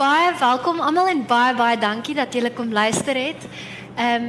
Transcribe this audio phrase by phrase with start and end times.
[0.00, 3.42] Baie welkom almal en baie baie dankie dat julle kom luister het.
[4.00, 4.28] Ehm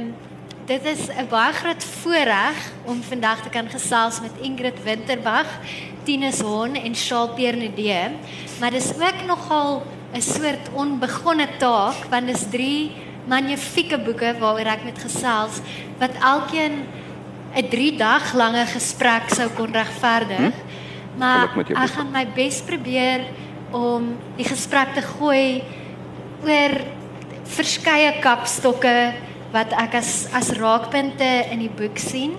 [0.68, 5.46] dit is 'n baie groot voorreg om vandag te kan gesels met Ingrid Winterbag,
[6.04, 8.10] Tinus Hon en Shaal Pernedee.
[8.60, 9.82] Maar dis ook nogal
[10.12, 12.92] 'n soort onbegonne taak want dis drie
[13.24, 15.60] magnifieke boeke waaroor ek met gesels
[15.98, 16.84] wat elkeen
[17.54, 20.52] 'n 3 dag lange gesprek sou kon regverdig.
[20.52, 21.18] Hm?
[21.18, 23.20] Maar ek gaan my bes probeer
[23.72, 25.62] om die gesprek te gooi
[26.44, 26.78] oor
[27.52, 28.96] verskeie kapstokke
[29.52, 32.36] wat ek as as raakpunte in die boek sien.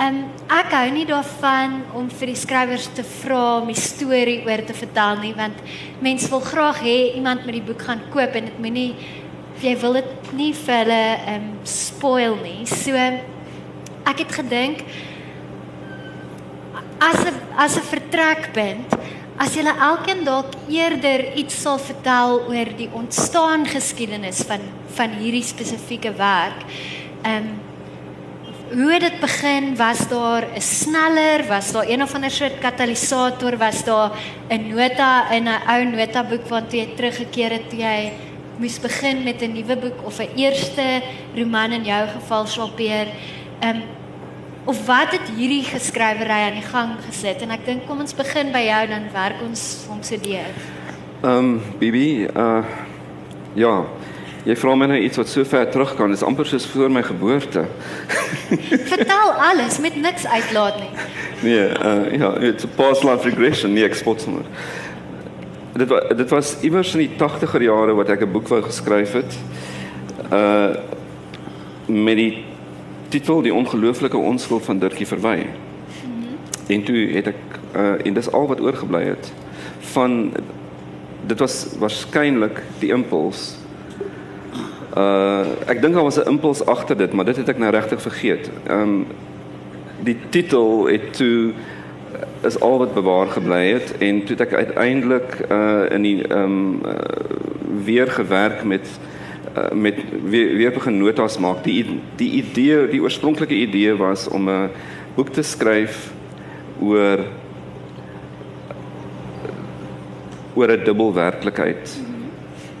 [0.00, 0.20] Ehm um,
[0.50, 4.72] ek hou nie daarvan om vir die skrywers te vra om 'n storie oor te
[4.72, 5.58] vertel nie want
[6.00, 8.94] mense wil graag hê iemand met die boek gaan koop en dit moenie
[9.60, 12.66] jy wil dit nie vir hulle ehm um, spoil nie.
[12.66, 14.84] So ek het gedink
[17.00, 18.96] as 'n as 'n vertrekpunt
[19.40, 24.66] As julle elkeen dalk eerder iets sal vertel oor die ontstaan geskiedenis van
[24.98, 26.64] van hierdie spesifieke werk.
[27.22, 27.50] Ehm um,
[28.70, 29.72] hoe het dit begin?
[29.76, 31.46] Was daar 'n sneller?
[31.48, 33.56] Was daar een of ander soort katalisator?
[33.56, 34.10] Was daar
[34.50, 38.12] 'n nota in 'n ou notaboek waartoe jy teruggekeer het toe jy
[38.58, 41.02] moes begin met 'n nuwe boek of 'n eerste
[41.34, 43.06] roman in jou geval Shalpeer?
[43.60, 43.82] Ehm um,
[44.64, 48.52] of wat het hierdie geskrywery aan die gang gesit en ek dink kom ons begin
[48.52, 50.52] by jou dan werk ons om so deur.
[51.22, 52.64] Ehm um, Bibi, uh
[53.54, 53.84] ja.
[54.40, 57.02] Jy vra my nou iets wat so ver terug kan, dis amper soos voor my
[57.04, 57.66] geboorte.
[58.92, 60.92] Vertel alles met niks uitlaat nie.
[61.42, 64.46] Nee, uh ja, it's a past life regression, nie eksport sommer.
[65.76, 69.12] Dit was dit was iewers in die 80er jare wat ek 'n boek wou geskryf
[69.12, 69.36] het.
[70.32, 70.76] Uh
[71.86, 72.49] met die
[73.10, 75.36] titel Die ongelooflike onskuld van Dirkie Verwy.
[75.36, 76.36] Mm -hmm.
[76.66, 77.34] En toe het ek
[77.76, 79.32] uh en dis al wat oorgebly het
[79.80, 80.32] van
[81.26, 83.56] dit was waarskynlik die impuls.
[84.96, 88.02] Uh ek dink daar was 'n impuls agter dit, maar dit het ek nou regtig
[88.02, 88.50] vergeet.
[88.70, 89.06] Um
[90.02, 91.52] die titel het toe
[92.42, 96.80] is al wat bewaar gebly het en toe het ek uiteindelik uh in die um
[96.84, 96.92] uh,
[97.84, 98.88] weer gewerk met
[99.56, 101.64] uh, met weer, weer begin notas maak.
[101.64, 104.70] Die die idee, die oorspronklike idee was om 'n
[105.14, 106.12] boek te skryf
[106.80, 107.24] oor
[110.54, 112.00] oor 'n dubbel werklikheid.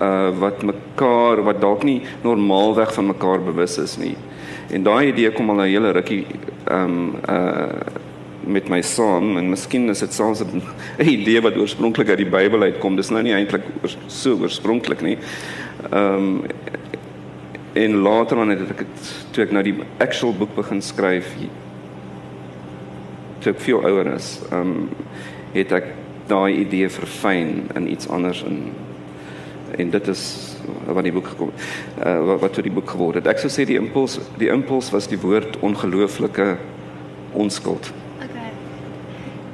[0.00, 4.16] Uh wat mekaar wat dalk nie normaalweg van mekaar bewus is nie.
[4.70, 6.26] En daai idee kom al 'n hele rukkie
[6.64, 7.98] ehm um, uh
[8.50, 10.62] met my saam en miskien is dit soms 'n
[11.16, 12.96] idee wat oorspronklik uit die Bybel uitkom.
[12.96, 13.62] Dis nou nie eintlik
[14.06, 15.18] so oorspronklik nie.
[15.90, 16.42] Ehm um,
[17.72, 21.28] en later wanneer ek het toe ek nou die actual boek begin skryf
[23.40, 24.88] toe ek veel ouer is, ehm um,
[25.54, 25.92] het ek
[26.30, 28.70] daai idee verfyn in iets anders in
[29.78, 30.22] en dit is
[30.86, 31.50] wat die boek gekom
[32.04, 33.30] uh, wat wat toe die boek geword het.
[33.30, 36.52] Ek sou sê die impuls die impuls was die woord ongelooflike
[37.32, 37.90] onskuld.
[38.18, 38.50] Okay.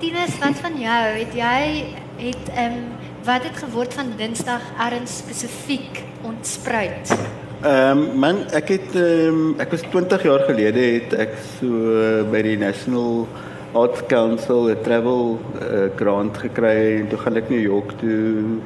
[0.01, 1.03] Tinus, wat van jou?
[1.21, 1.61] Het jy
[2.29, 2.87] het ehm um,
[3.27, 7.17] wat het geword van Dinsdag erns spesifiek ontspruit?
[7.63, 11.67] Ehm um, man, ek het ehm um, ek was 20 jaar gelede het ek so
[11.97, 13.25] uh, by die National
[13.77, 18.61] Arts Council 'n travel uh, grant gekry en toe gaan ek New York toe.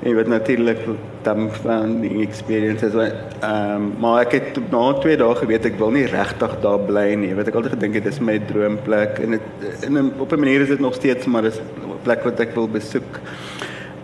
[0.00, 0.80] En wat natuurlik
[1.22, 5.78] dan van die experiences wat ehm um, maar ek het na twee dae geweet ek
[5.78, 7.34] wil nie regtig daar bly nie.
[7.34, 10.60] Wat ek altyd gedink het dis my droomplek en dit in 'n op 'n manier
[10.60, 13.20] is dit nog steeds maar dis 'n plek wat ek wil besoek.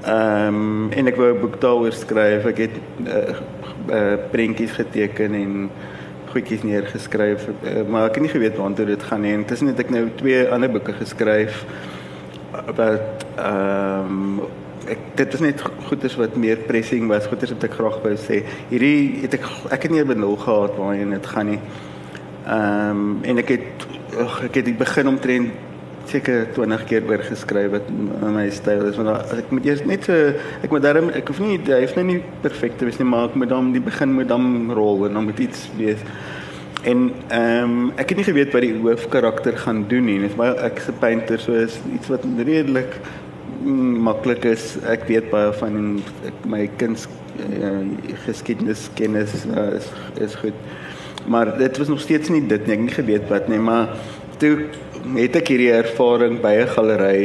[0.06, 2.44] Um, en ek wou 'n boek daaroor skryf.
[2.46, 3.36] Ek het uh,
[3.90, 5.70] uh prentjies geteken en
[6.30, 9.32] goedjies neergeskryf, uh, maar ek het nie geweet waartoe dit gaan nie.
[9.32, 11.64] Intussen het ek nou twee ander boeke geskryf
[12.76, 14.40] wat ehm um,
[14.86, 18.44] ek dit is net goeders wat meer pressing was, goeders wat ek graag wou sê.
[18.70, 21.60] Hierdie het ek ek het nie benul gehad waarheen dit gaan nie.
[22.46, 23.86] Ehm um, en ek het
[24.46, 25.50] ek het begin omtrent
[26.10, 27.90] seker 20 keer oor geskryf wat
[28.34, 31.58] my styl is want ek moet eers net so ek moet daarom ek hoef nie
[31.66, 34.30] hy is nou nie perfek te wees nie maar ek moet dan die begin moet
[34.30, 36.02] dan rol en dan moet iets wees.
[36.86, 40.54] En ehm um, ek het nie geweet wat die hoofkarakter gaan doen nie net baie
[40.68, 42.98] ek se painter so is iets wat redelik
[43.64, 44.76] mm, maklik is.
[44.86, 45.88] Ek weet baie van en
[46.28, 47.08] ek, my kuns
[47.42, 47.82] uh,
[48.26, 49.90] geskiedenis kennis uh, is
[50.28, 50.54] is goed.
[51.26, 53.96] Maar dit was nog steeds nie dit nie ek het nie geweet wat nie maar
[54.38, 54.68] toe
[55.14, 57.20] het ek hierdie ervaring by 'n galery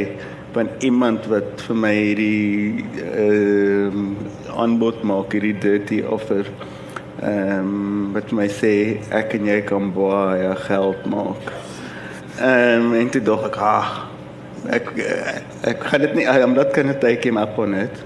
[0.52, 4.16] van iemand wat vir my hierdie ehm um,
[4.56, 6.46] aanbod maak hierdie dirty offer.
[7.22, 11.52] Ehm um, wat my sê ek en jy kan baie geld maak.
[12.38, 14.06] Ehm um, en toe dog ek, "Ah,
[14.68, 14.92] ek
[15.62, 18.04] ek gaan dit nie I'm not going to take him up on it."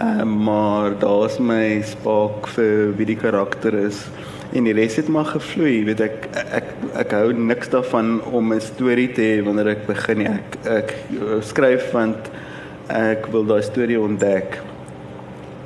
[0.00, 4.06] Uh, maar daar's my spark vir wie die karakter is
[4.52, 6.70] en die res het maar gevloei weet ek ek
[7.04, 10.94] ek hou niks daarvan om 'n storie te hê wanneer ek begin ek ek
[11.40, 12.30] skryf want
[12.90, 14.58] ek wil daai storie ontdek.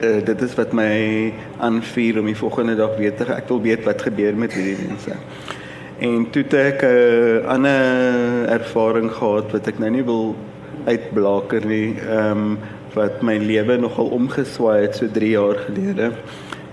[0.03, 3.85] Uh, dit is wat my aanvuur om die volgende dag weer te ek wil weet
[3.85, 5.17] wat gebeur met hierdie mense.
[5.99, 10.35] En toe het ek 'n uh, ander ervaring gehad wat ek nou nie wil
[10.85, 12.59] uitblaker nie ehm um,
[12.95, 16.13] wat my lewe nogal omgeswaai het so 3 jaar gelede.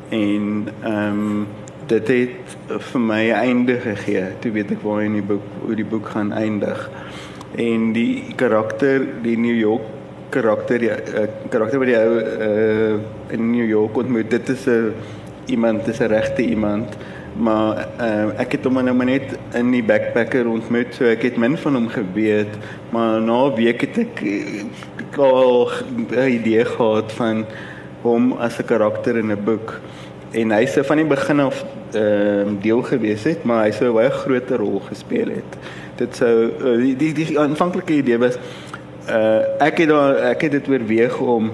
[0.09, 1.47] En ehm um,
[1.91, 4.23] dit het vir my einde gegee.
[4.39, 6.85] Toe weet ek waar in die boek hoe die boek gaan eindig.
[7.59, 9.87] En die karakter, die New York
[10.31, 14.93] karakter, die uh, karakter wat jy uh, in New York ontmoet, dit is 'n
[15.51, 16.95] iemand, dis 'n regte iemand.
[17.35, 21.37] Maar uh, ek het hom nou maar net in die backpacker ontmoet, so ek het
[21.37, 22.55] min van hom geweet,
[22.91, 27.45] maar na 'n week het ek al 'n idee gehad van
[28.01, 29.79] hom as 'n karakter in 'n boek
[30.31, 33.89] en hy se van die begin af ehm uh, deel gewees het, maar hy sou
[33.89, 35.57] 'n baie groter rol gespeel het.
[35.95, 38.37] Dit sou uh, die die, die aanvanklike idee was
[39.09, 41.51] uh ek het daar ek het dit oorweeg om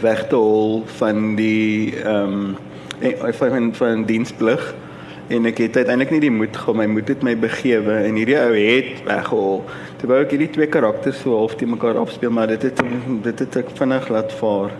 [0.00, 2.54] weg te hol van die ehm
[3.02, 4.74] um, van van diensplig.
[5.28, 8.38] En ek het uiteindelik nie die moed gehad my moed het my begewe en hierdie
[8.38, 9.64] ou het weggehol.
[9.96, 12.80] Terwyl ek hierdie twee karakters so half te mekaar afspeel maar dit het
[13.22, 14.70] dit het ek vinnig laat vaar.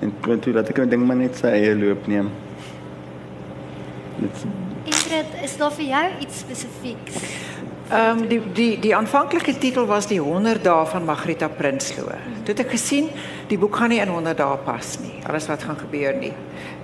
[0.00, 2.32] En toe dat ek 'n ding maar net sy eie loop neem
[4.84, 7.22] Ingrid, is daar vir jou iets spesifieks?
[7.90, 12.14] Ehm um, die die die aanvanklike titel was die 100 dae van Margarita Prinsloo.
[12.44, 13.10] Toe het ek gesien
[13.50, 15.18] die boek gaan nie in 100 dae pas nie.
[15.28, 16.32] Alles wat gaan gebeur nie.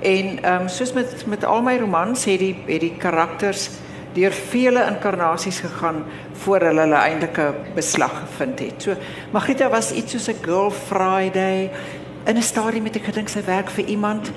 [0.00, 3.70] En ehm um, soos met met al my romans het die het die karakters
[4.12, 6.04] deur vele inkarnasies gegaan
[6.42, 8.82] voor hulle hulle eintlike beslag gevind het.
[8.82, 8.96] So
[9.32, 11.70] Margarita was iets soos 'n girl Friday
[12.26, 14.32] in 'n stadium met ek gedink sy werk vir iemand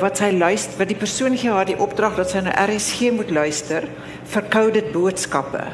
[0.00, 3.30] wat sy luister wat die persoon gee haar die opdrag dat sy na RSG moet
[3.30, 3.88] luister
[4.32, 5.64] vir coded boodskappe.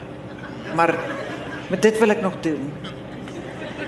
[0.74, 0.94] Maar
[1.68, 2.72] met dit wil ek nog doen.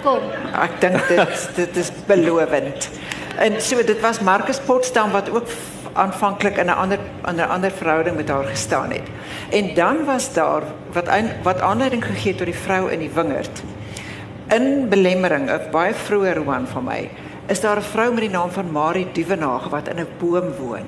[0.05, 0.31] Kom.
[0.57, 2.89] Ek dink dit dit is belovend.
[3.41, 5.49] En so dit was Marcus Potsdam wat ook
[5.93, 6.99] aanvanklik in 'n ander
[7.29, 9.07] in 'n ander verhouding met haar gestaan het.
[9.51, 10.63] En dan was daar
[10.93, 13.63] wat een, wat aanleiding gegee het tot die vrou in die wingerd.
[14.49, 17.11] In belemmering 'n baie vroeë roman van my
[17.51, 20.87] is daar 'n vrou met die naam van Marie Duvenage wat in 'n boom woon.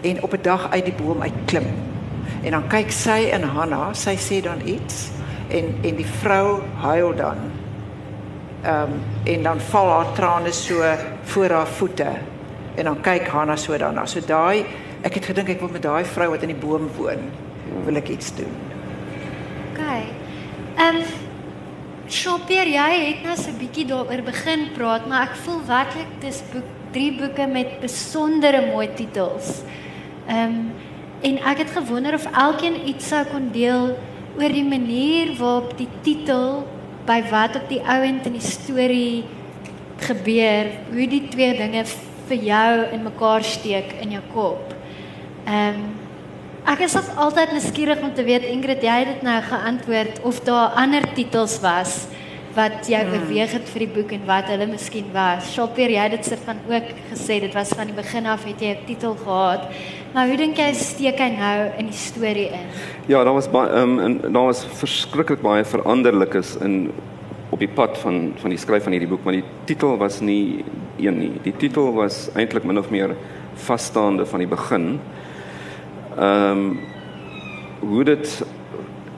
[0.00, 1.66] En op 'n dag uit die boom uitklim.
[2.42, 5.10] En dan kyk sy en Hanna, sy sê dan iets
[5.48, 7.36] en en die vrou huil dan.
[8.62, 10.82] Ehm um, en dan val haar trane so
[11.22, 12.08] voor haar voete.
[12.74, 14.06] En dan kyk Hanna so daarna.
[14.06, 14.64] So daai
[15.00, 17.18] ek het gedink ek wil met daai vrou wat in die boom woon,
[17.84, 18.54] wil ek iets doen.
[19.72, 19.80] OK.
[20.76, 21.02] Ehm um,
[22.10, 26.42] Shopper, jy het nou so 'n bietjie daaroor begin praat, maar ek voel werklik dis
[26.52, 29.62] boek drie boeke met besondere mooi titels.
[30.26, 30.72] Ehm um,
[31.22, 33.96] en ek het gewonder of elkeen iets sou kon deel
[34.38, 36.66] oor die manier waarop die titel
[37.06, 39.24] by wat op die ouend in die storie
[39.98, 41.84] gebeur, hoe die twee dinge
[42.26, 44.74] vir jou in mekaar steek in jou kop.
[45.46, 45.99] Ehm um,
[46.68, 50.74] Ek is altyd nuuskierig om te weet Ingrid, jy het dit nou geantwoord of daar
[50.76, 52.02] ander titels was
[52.52, 53.12] wat jou hmm.
[53.14, 55.52] beweeg het vir die boek en wat hulle miskien was.
[55.54, 58.60] Shopper, jy het dit se van ook gesê dit was van die begin af het
[58.60, 59.70] jy 'n titel gehad.
[60.12, 62.66] Maar hoe dink jy steek hy nou in die storie in?
[63.06, 66.92] Ja, daar was baie ehm um, daar was verskriklik baie veranderlikes in
[67.50, 70.64] op die pad van van die skryf van hierdie boek, maar die titel was nie
[70.98, 71.32] een nie.
[71.42, 73.16] Die titel was eintlik min of meer
[73.54, 75.19] vasstaande van die begin ehm
[76.18, 76.80] um,
[77.80, 78.42] hoe dit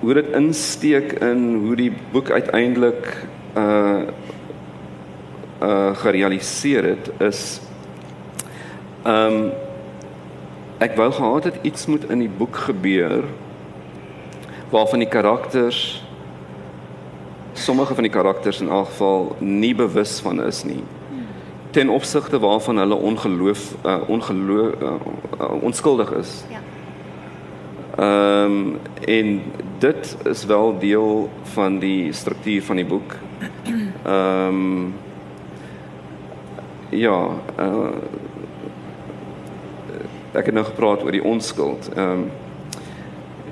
[0.01, 4.01] hoe dit insteek in hoe die boek uiteindelik uh
[5.63, 7.61] uh gerealiseer het is
[9.03, 9.53] ehm um,
[10.83, 13.25] ek wou gehad het iets moet in die boek gebeur
[14.71, 16.03] waarvan die karakters
[17.53, 20.83] sommige van die karakters in elk geval nie bewus van is nie.
[21.71, 24.93] Ten opsigte waarvan hulle ongeloof uh, ongeloof uh,
[25.41, 26.45] uh, onskuldig is.
[26.51, 26.63] Ja
[27.97, 29.43] Ehm um, en
[29.79, 33.17] dit is wel deel van die struktuur van die boek.
[34.05, 34.95] Ehm um,
[36.89, 37.89] ja, uh,
[40.33, 41.91] ek het nou gepraat oor die onskuld.
[41.95, 42.31] Ehm um,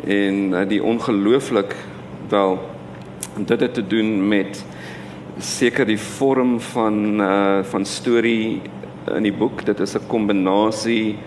[0.06, 1.76] en uh, die ongelooflik
[2.28, 2.58] wel
[3.36, 4.64] dit het te doen met
[5.38, 8.62] seker die vorm van uh van storie
[9.14, 9.64] in die boek.
[9.64, 11.18] Dit is 'n kombinasie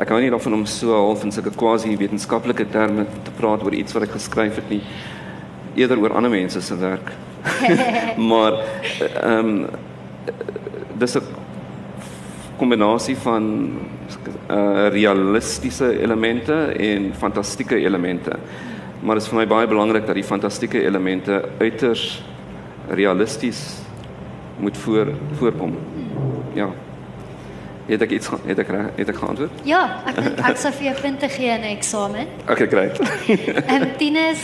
[0.00, 3.74] Ek hou nie daarvan om so half in sulke quasi wetenskaplike terme te praat oor
[3.76, 4.80] iets wat ek geskryf het nie.
[5.76, 7.12] Eerder oor ander mense se werk.
[8.30, 8.56] maar
[9.20, 9.66] ehm um,
[11.00, 11.24] dis 'n
[12.56, 13.44] kombinasie van
[14.50, 18.32] uh realistiese elemente en fantastieke elemente.
[19.00, 22.22] Maar dit is vir my baie belangrik dat die fantastieke elemente uiters
[22.88, 23.80] realisties
[24.58, 25.76] moet voor voorkom.
[26.52, 26.68] Ja.
[27.90, 29.62] Het ek iets het ek het ek geantwoord?
[29.66, 32.26] Ja, ek dink ek sou vir jou punte gee in 'n eksamen.
[32.52, 33.00] Okay, great.
[33.72, 34.42] Ehm Tinus,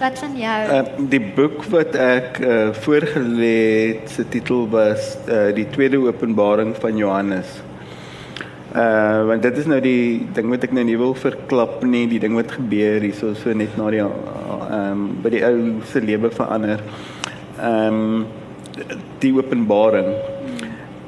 [0.00, 0.60] wat van jou?
[0.72, 3.60] Uh, die boek wat ek uh, voorgelê
[3.92, 7.60] het, se titel was uh, die tweede openbaring van Johannes.
[8.76, 12.20] Uh want dit is nou die ding wat ek nou nie wil verklap nie, die
[12.20, 16.30] ding wat gebeur hierso so net na die ehm um, by die ou se lewe
[16.30, 16.80] verander.
[17.60, 18.26] Ehm um,
[19.20, 20.10] die openbaring.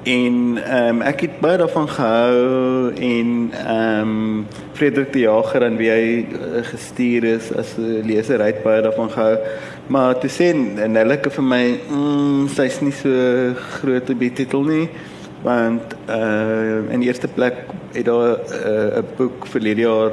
[0.09, 5.77] En ehm um, ek het baie daarvan gehou en ehm um, Frederik die Jager en
[5.77, 9.37] wie hy uh, gestuur is as 'n leser het baie daarvan gehou.
[9.87, 13.11] Maar te sien en hulle vir my, mm, sy's nie so
[13.81, 14.89] groot op die titel nie
[15.43, 17.55] want uh in die eerste plek
[17.93, 20.11] het daar 'n uh, boek verlede jaar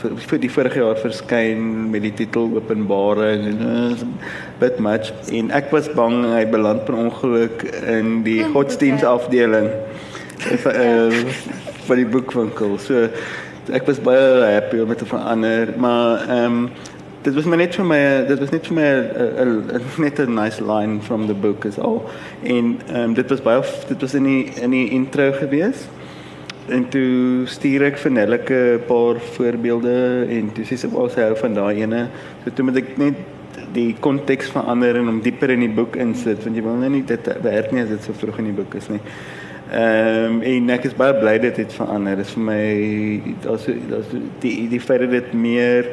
[0.00, 3.96] vir, vir die vorige jaar verskyn met die titel Openbaring en uh,
[4.58, 5.12] bit much.
[5.32, 9.70] En ek was bang hy beland per ongeluk in die godsdienstafdeling
[10.66, 11.24] uh,
[11.86, 12.78] van die boekwinkel.
[12.78, 13.08] So
[13.72, 16.70] ek was baie happy om dit te verander maar ehm um,
[17.24, 18.88] dit was maar net vir my dit was net vir my
[19.44, 22.04] 'n net 'n nice line from the book is al
[22.42, 25.88] en um, dit was baie dit was in die in die intro gewees.
[26.68, 31.20] En toe stuur ek vir Nellike 'n paar voorbeelde en toe sê sy wou sy
[31.20, 32.08] hou van daai ene.
[32.44, 33.14] So toe moet ek net
[33.72, 37.04] die konteks verander en om dieper in die boek insit want jy wil nou nie
[37.04, 39.00] dit werk nie as dit so vroeg in die boek is nie.
[39.72, 42.16] Ehm um, en ek is baie bly dit het verander.
[42.16, 42.64] Dit is vir my
[43.42, 45.88] daar's daar's die die feit dat dit meer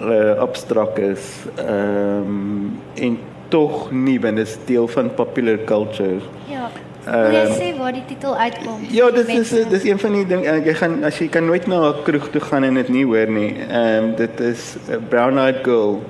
[0.00, 1.24] uh, abstrakt is
[1.54, 6.18] ehm um, en tog nie want dit is deel van popular culture.
[6.50, 6.70] Ja.
[7.06, 8.80] Wil jy sê waar die titel uitkom?
[8.90, 11.92] Ja, dit is dis een van die ding jy gaan as jy kan nooit na
[11.92, 13.54] 'n kroeg toe gaan en dit nie hoor nie.
[13.68, 16.02] Ehm um, dit is a brown eyed girl.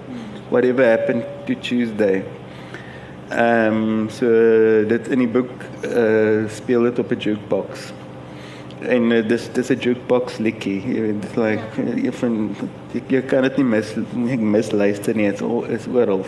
[0.48, 2.24] Whatever happened to Tuesday.
[3.28, 4.26] Ehm um, so
[4.88, 5.52] dit in die boek
[5.84, 7.92] uh, speel dit op 'n jukebox
[8.80, 10.80] en uh, dis dis 'n jukebox likkie.
[10.84, 12.12] Jy weet dit like ja.
[12.12, 12.56] van
[12.92, 15.30] jy, jy kan dit nie mis nie mis luister nie.
[15.30, 16.24] Dit is, is oral.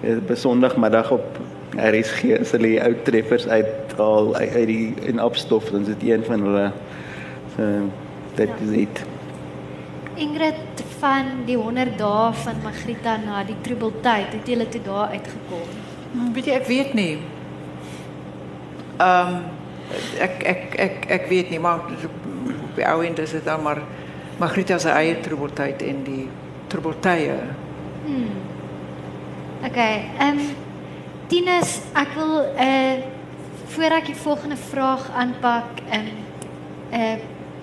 [0.00, 1.40] Is besondagmiddag op
[1.76, 6.08] RSG as hulle die ou treffers uithaal uit, uit die in opstof dan is dit
[6.08, 6.72] een van hulle
[7.56, 7.90] so
[8.36, 8.64] dit ja.
[8.64, 9.04] is dit.
[10.16, 16.32] Ingrid van die 100 dae van Magrita na die troebeltyd, het jy toe daar uitgekom?
[16.32, 17.18] Weet jy ek weet nie.
[18.96, 19.55] Ehm um,
[20.18, 23.82] ek ek ek ek weet nie maar op die ou end is dit dan maar
[24.38, 26.28] Margrieta se eie troebeltyd en die
[26.68, 27.36] troebeltye.
[28.04, 28.34] Hmm.
[29.64, 30.50] Okay, ehm um,
[31.26, 33.02] Tinus, ek wil 'n uh, eh,
[33.66, 37.16] voor ek die volgende vraag aanpak in 'n uh,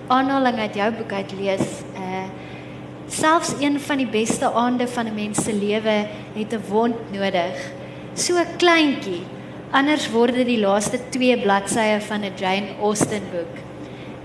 [0.06, 1.84] aanhaling uit jou boek uit lees.
[1.94, 2.26] Uh
[3.08, 7.70] selfs een van die beste aande van 'n mens se lewe het 'n wond nodig.
[8.14, 9.22] So 'n kleintjie
[9.74, 13.54] Anders word dit die laaste 2 bladsye van 'n Jane Austen boek.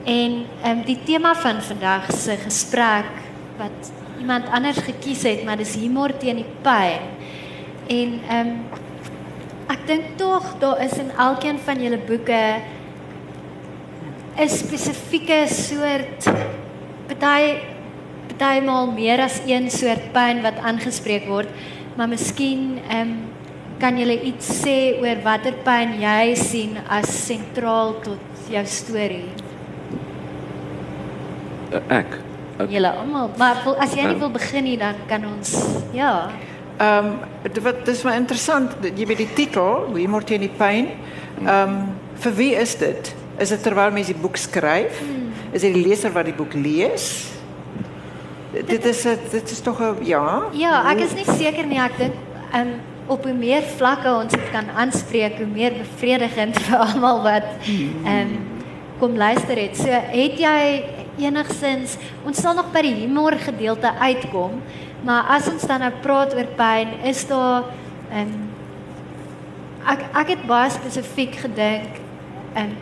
[0.06, 3.10] En ehm um, die tema van vandag se gesprek
[3.58, 7.02] wat iemand anders gekies het, maar dis humor teen die pyn.
[7.88, 8.54] En ehm um,
[9.70, 12.62] ek dink tog daar is in elkeen van julle boeke
[14.38, 16.30] 'n spesifieke soort
[17.08, 17.58] party
[18.28, 21.50] partymal meer as een soort pyn wat aangespreek word,
[21.96, 23.39] maar miskien ehm um,
[23.80, 29.30] kan jy iets sê oor watter pyn jy sien as sentraal tot jou storie?
[31.70, 32.18] Uh, ek.
[32.68, 35.54] Julle almal, maar as jy nie um, wil begin nie, dan kan ons
[35.96, 36.28] ja.
[36.80, 40.92] Ehm um, wat dis maar interessant, jy weet die titel, wie moet jy nie pyn?
[41.46, 41.80] Ehm um,
[42.20, 43.14] vir wie is dit?
[43.40, 45.00] Is dit terwyl mense die boek skryf?
[45.00, 45.30] Hmm.
[45.56, 47.30] Is dit die leser wat die boek lees?
[48.52, 50.50] Dit is dit is tog 'n ja.
[50.52, 52.16] Ja, ek is nie seker nie, ek dink
[52.52, 57.24] ehm um, op hoe meer vlakke ons dit kan aanspreek, hoe meer bevredigend vir almal
[57.26, 58.38] wat ehm um,
[59.00, 59.78] kom luister het.
[59.80, 60.64] So het jy
[61.24, 61.96] enigsins
[62.28, 64.58] ons sal nog by die humor gedeelte uitkom,
[65.08, 67.70] maar as ons dan nou praat oor pyn, is daar
[68.12, 68.48] ehm um,
[69.90, 72.02] ek ek het baie spesifiek gedink
[72.54, 72.78] en um,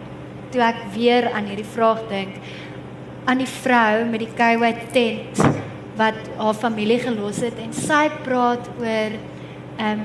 [0.51, 2.39] toe ek weer aan hierdie vraag dink
[3.27, 5.41] aan die vrou met die koue tent
[6.00, 9.17] wat haar familie gelos het en sy praat oor
[9.77, 10.01] ehm um,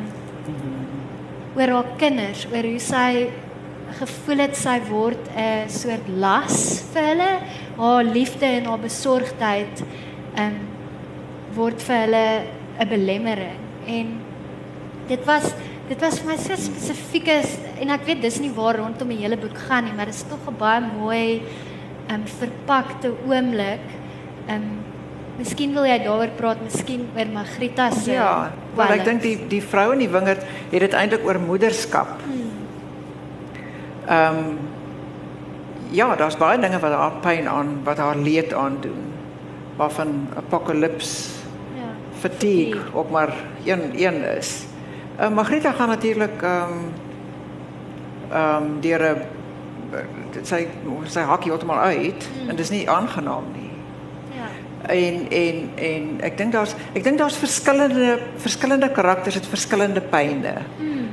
[1.56, 3.28] oor haar kinders, oor hoe sy
[3.98, 7.32] gevoel het sy word 'n soort las vir hulle,
[7.76, 9.84] haar liefde en haar besorgdheid
[10.36, 10.60] ehm um,
[11.56, 12.26] word vir hulle
[12.80, 14.20] 'n belemmering en
[15.08, 15.52] dit was
[15.88, 19.20] dit was vir my so spesifiek is en ek weet dis nie waar rondom die
[19.20, 21.42] hele boek gaan nie, maar dit is tog 'n baie mooi
[22.08, 23.84] ehm um, verpakte oomblik.
[24.48, 24.91] Ehm um,
[25.38, 29.62] Miskien wil jy daaroor praat, miskien oor Magrita se Ja, want ek dink die die
[29.64, 32.20] vrou in die wingerd het dit eintlik oor moederskap.
[34.06, 34.58] Ehm um,
[35.92, 39.10] ja, daar's baie dinge wat haar pyn aan, wat haar leed aandoen.
[39.76, 41.28] Waarvan apocalypse
[41.76, 41.90] ja.
[42.20, 43.32] fatigue ook maar
[43.64, 44.64] een een is.
[45.20, 46.92] Uh, Margarita gaan natuurlik ehm um,
[48.30, 49.40] ehm um, deur 'n
[50.42, 50.66] sy
[51.04, 52.48] sy hakkie heeltemal uit mm.
[52.48, 53.71] en dis nie aangenaam nie.
[54.86, 60.54] En en en ek dink daar's ek dink daar's verskillende verskillende karakters het verskillende pyne.
[60.78, 61.08] Mm.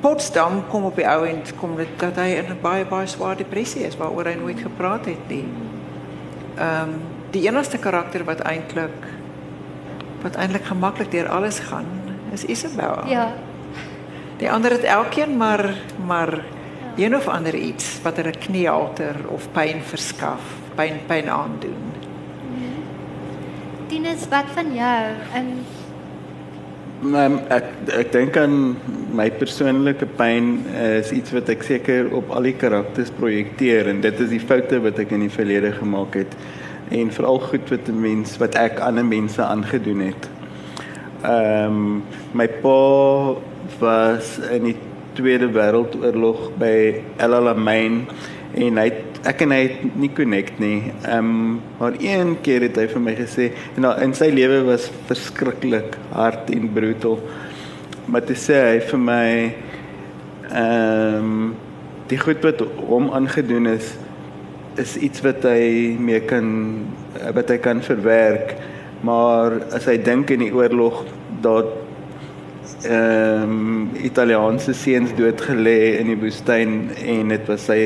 [0.00, 3.36] Potsdam kom op die ou en kom dit dat hy in 'n baie baie swaar
[3.36, 5.44] depressie is waaroor hy nooit gepraat het nie.
[6.56, 9.04] Ehm um, die enigste karakter wat eintlik
[10.22, 11.86] wat eintlik gemaklik deur alles gaan
[12.32, 13.06] is Isabel.
[13.06, 13.32] Ja.
[14.38, 15.74] Die ander het elkeen maar
[16.06, 17.04] maar ja.
[17.04, 20.40] een of ander iets wat hulle kniehalter of pyn verskaf,
[20.74, 21.97] pyn pyn aandoen.
[23.88, 25.02] Tinus, wat van jou?
[25.34, 25.52] En
[26.98, 28.54] Um, ek ek dink aan
[29.14, 30.48] my persoonlike pyn
[30.82, 34.80] is iets wat ek seker op al die karakters projekteer en dit is die foute
[34.82, 36.34] wat ek in die verlede gemaak het
[36.90, 40.28] en veral goed wat 'n mens wat ek ander mense aangedoen het.
[41.22, 42.02] Ehm um,
[42.34, 43.38] my pa
[43.78, 44.76] was in die
[45.14, 48.08] Tweede Wêreldoorlog by El Alamein
[48.56, 50.92] en hy het, ek en hy het nie connect nie.
[51.02, 54.62] Ehm um, maar een keer het hy vir my gesê en nou in sy lewe
[54.66, 57.18] was verskriklik hard en brutal.
[58.08, 59.30] Maar dit sê hy vir my
[60.48, 61.56] ehm um,
[62.08, 63.92] die goed wat hom aangedoen is
[64.80, 66.48] is iets wat hy mee kan
[67.36, 68.56] wat hy kan verwerk.
[69.04, 71.04] Maar as hy dink in die oorlog
[71.44, 71.74] dat
[72.86, 77.82] ehm um, Italiaanse seuns doodgelê in die woestyn en dit was sy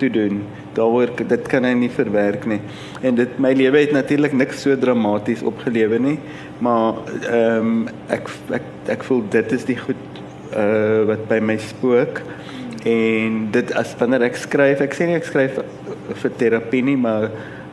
[0.00, 0.42] toe doen.
[0.76, 2.60] Daaroor dit kan hy nie verwerk nie.
[3.06, 6.18] En dit my lewe het natuurlik niks so dramaties opgelewe nie,
[6.64, 10.20] maar ehm um, ek, ek ek voel dit is die goed
[10.56, 12.22] uh wat by my spook.
[12.86, 15.58] En dit as wanneer ek skryf, ek sê nie ek skryf
[16.22, 17.30] vir terapie nie, maar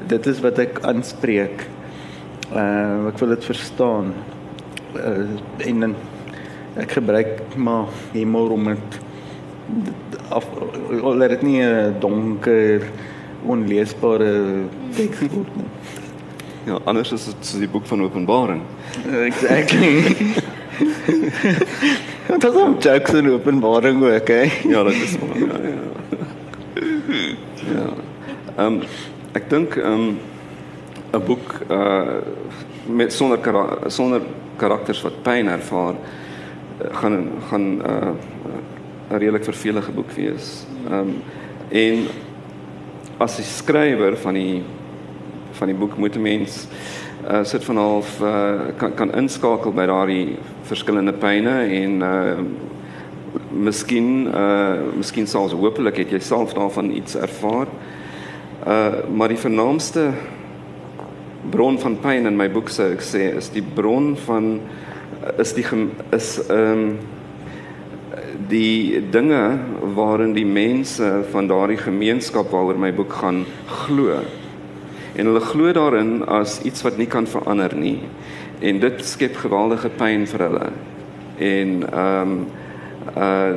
[0.10, 1.68] dit is wat ek aanspreek.
[2.54, 4.14] Uh ek wil dit verstaan.
[4.98, 5.96] Uh en dan
[6.82, 9.00] ek gebruik maar humor om dit
[10.34, 10.46] af
[11.02, 12.82] laat dit nie 'n donker
[13.46, 14.32] onleesbare
[14.96, 15.70] teks word nie.
[16.66, 18.62] Ja, anders is dit die boek van Openbaring.
[19.12, 20.04] Exactly.
[22.28, 24.52] Dit is 'n Jackson Openbaring ook, hè.
[24.68, 25.46] Ja, dit is maar ja.
[25.46, 25.92] Ja.
[27.74, 27.88] Ja.
[28.56, 28.82] Ehm um,
[29.32, 30.18] ek dink ehm um,
[31.14, 32.22] 'n boek uh
[32.86, 34.22] met sonder kara sonder
[34.56, 35.94] karakters wat pyn ervaar
[36.92, 38.10] gaan gaan uh,
[39.14, 40.66] 'n redelik vervelige boek wees.
[40.90, 41.16] Ehm um,
[41.70, 42.08] en
[43.18, 44.62] as die skrywer van die
[45.52, 46.68] van die boek moet 'n mens
[47.30, 52.40] uh sit van half uh kan kan inskakel by daardie verskillende pyne en uh
[53.52, 57.68] miskien uh miskien sal ons hopelik het jy self daarvan iets ervaar.
[58.68, 60.12] Uh maar die vernaamste
[61.50, 64.60] bron van pyn in my boek sou ek sê is die bron van
[65.38, 65.66] is die
[66.12, 66.98] is ehm um,
[68.50, 69.60] die dinge
[69.96, 73.44] waarin die mense van daardie gemeenskap waaroor my boek gaan
[73.86, 74.20] glo.
[75.16, 78.00] En hulle glo daarin as iets wat nie kan verander nie.
[78.60, 80.68] En dit skep geweldige pyn vir hulle.
[81.38, 82.46] En ehm um,
[83.18, 83.54] uh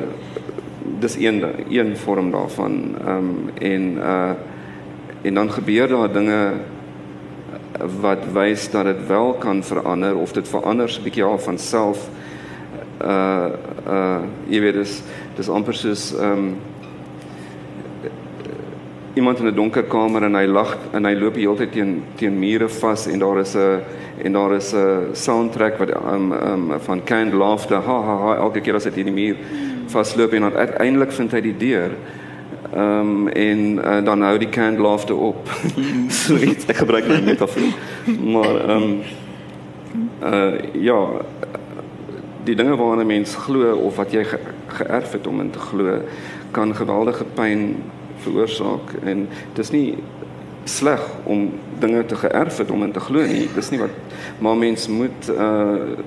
[1.01, 2.95] dis een een vorm daarvan.
[3.01, 4.31] Ehm um, en uh
[5.23, 6.53] en dan gebeur daar dinge
[8.01, 11.59] wat wys dat dit wel kan verander of dit verander so 'n bietjie al van
[11.59, 12.09] self
[13.01, 13.49] uh
[13.87, 15.03] uh jy weet dis
[15.37, 16.57] dis amper soos um
[19.17, 22.03] iemand in 'n donker kamer en hy lag en hy loop die hele tyd teen
[22.17, 23.81] teen mure vas en daar is 'n
[24.25, 28.61] en daar is 'n soundtrack wat um um van canned laughter ha ha ha elke
[28.61, 29.37] keer as hy teen die muur
[29.87, 31.91] vasloop en dan uiteindelik vind hy die deur
[32.75, 35.49] um en uh, dan hou die canned laughter op.
[36.09, 37.57] So iets ek gebruik nou net af
[38.07, 39.01] maar um
[40.23, 41.01] uh ja
[42.47, 44.39] die dinge waarna mens glo of wat jy ge
[44.79, 46.01] geërf het om in te glo
[46.55, 47.77] kan geweldige pyn
[48.25, 49.89] veroorsaak en dis nie
[50.67, 51.49] sleg om
[51.81, 53.47] dinge te geërf het om in te glo nie.
[53.55, 53.95] Dis nie wat
[54.43, 55.99] maar mens moet uh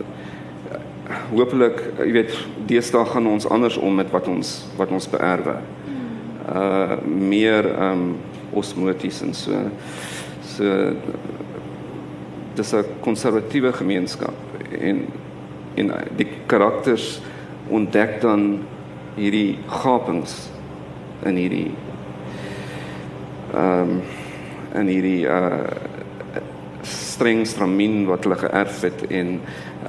[1.30, 2.34] hopelik jy weet
[2.70, 5.56] deesdae gaan ons anders om met wat ons wat ons beerwe
[6.46, 8.04] uh meer um
[8.54, 9.64] osmoties en so.
[10.56, 10.94] So
[12.56, 14.38] dis 'n konservatiewe gemeenskap
[14.80, 15.08] en
[15.80, 17.20] en die karakters
[17.70, 18.60] ontdek dan
[19.16, 20.50] hierdie gapings
[21.26, 21.72] in hierdie
[23.54, 24.02] ehm um,
[24.80, 25.88] in hierdie uh
[26.90, 29.40] streng stramien wat hulle geërf het en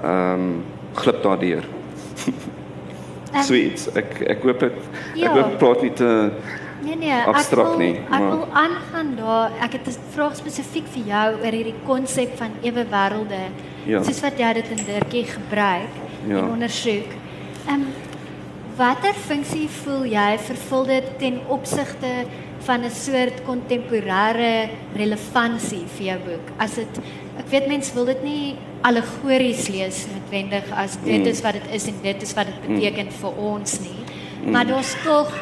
[0.03, 0.48] ehm um,
[0.98, 1.64] glip daardeur.
[3.31, 3.85] Ehm, Sweet.
[3.94, 4.79] Ek ek hoop dit
[5.14, 5.29] Ja.
[5.29, 6.09] ek hoop ek praat nie te
[6.81, 9.50] Nee nee, Abstrakt nie, Ek wil aangaan daar.
[9.61, 13.42] Ek het 'n vraag spesifiek vir jou oor hierdie konsep van ewe wêrelde.
[13.90, 14.03] Ja.
[14.07, 15.94] Soos wat jy dit in Dirkie gebruik
[16.29, 16.37] Ja.
[16.38, 17.11] en ondersoek.
[17.66, 17.87] Ehm um,
[18.76, 22.12] watter funksie voel jy vervul dit ten opsigte
[22.66, 26.46] van 'n soort kontemporêre relevantie vir jou boek?
[26.59, 27.00] As dit
[27.38, 31.26] ek weet mense wil dit nie allegories lees noodwendig as dit Mm.
[31.26, 34.50] is wat dit is en dit is wat dit beteken vir ons nie.
[34.53, 35.33] Maar daar's tog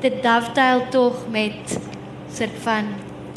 [0.00, 1.78] dit dovetail tog met
[2.32, 2.84] soort van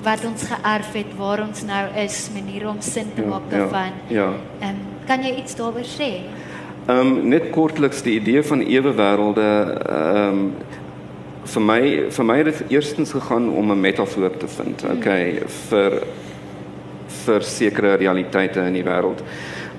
[0.04, 4.00] wat ons geërf het, waar ons nou is, maniere om sin te maak ja, daarvan.
[4.08, 4.30] ja.
[4.60, 6.10] Ehm kan jy iets daaroor sê?
[6.86, 9.48] Ehm um, net kortliks die idee van ewe wêrelde
[9.90, 10.54] ehm um,
[11.50, 11.82] vir my
[12.14, 14.84] vir my het dit eerstens gegaan om 'n metafoor te vind.
[14.98, 16.04] Okay, vir
[17.26, 19.24] vir sekere realiteite in die wêreld.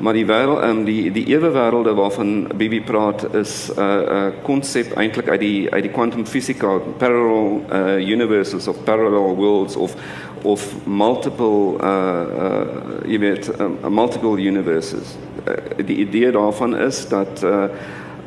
[0.00, 4.14] Maar die wêreld um, die die ewe wêrelde waarvan Bibi praat is 'n uh, 'n
[4.16, 9.94] uh, konsep eintlik uit die uit die kwantumfisika, parallel uh, universes of parallel worlds of
[10.42, 12.66] of multiple uh uh
[13.04, 15.16] jy weet um, multiple universes.
[15.44, 17.68] Uh, die idee daarvan is dat uh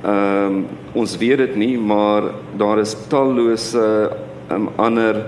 [0.03, 2.23] ehm um, ons weet dit nie, maar
[2.57, 4.11] daar is tallose
[4.51, 5.25] um, ander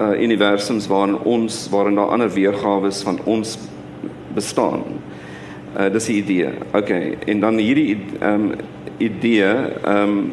[0.00, 3.58] uh universums waarin ons waarin daar ander weergawe van ons
[4.34, 4.82] bestaan.
[5.78, 6.50] Uh dis die idee.
[6.74, 8.52] Okay, en dan hierdie ehm um,
[8.98, 9.46] idee
[9.84, 10.32] ehm um,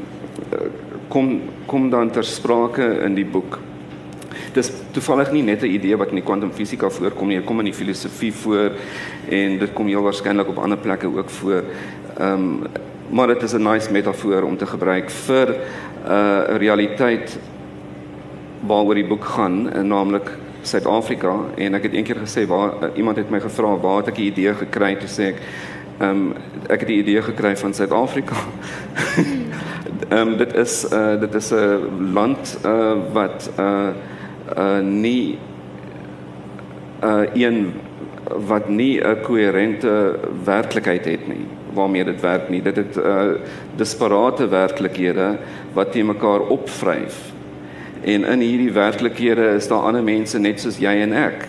[1.07, 3.59] kom kom dan ter sprake in die boek.
[4.53, 7.65] Dis toevallig nie net 'n idee wat in die kwantumfisika voorkom nie, dit kom in
[7.65, 8.71] die filosofie voor
[9.29, 11.63] en dit kom heel waarskynlik op ander plekke ook voor.
[12.17, 12.61] Ehm um,
[13.09, 15.55] maar dit is 'n nice metafoor om te gebruik vir 'n
[16.11, 17.39] uh, realiteit
[18.67, 20.31] waaroor die boek gaan, en naamlik
[20.67, 24.21] Suid-Afrika en ek het eendag gesê waar uh, iemand het my gevra waar het ek
[24.21, 25.41] die idee gekry toe sê ek
[25.97, 26.33] ehm um,
[26.69, 28.35] ek het die idee gekry van Suid-Afrika.
[30.09, 33.89] Ehm um, dit is uh dit is 'n land uh wat uh
[34.57, 35.37] uh nie
[37.03, 37.73] uh een
[38.47, 42.61] wat nie 'n koherente werklikheid het nie waarmee dit werk nie.
[42.61, 43.35] Dit het uh
[43.75, 45.37] disparate werklikhede
[45.73, 47.36] wat te mekaar opvryf.
[48.07, 51.47] En in hierdie werklikhede is daar ander mense net soos jy en ek.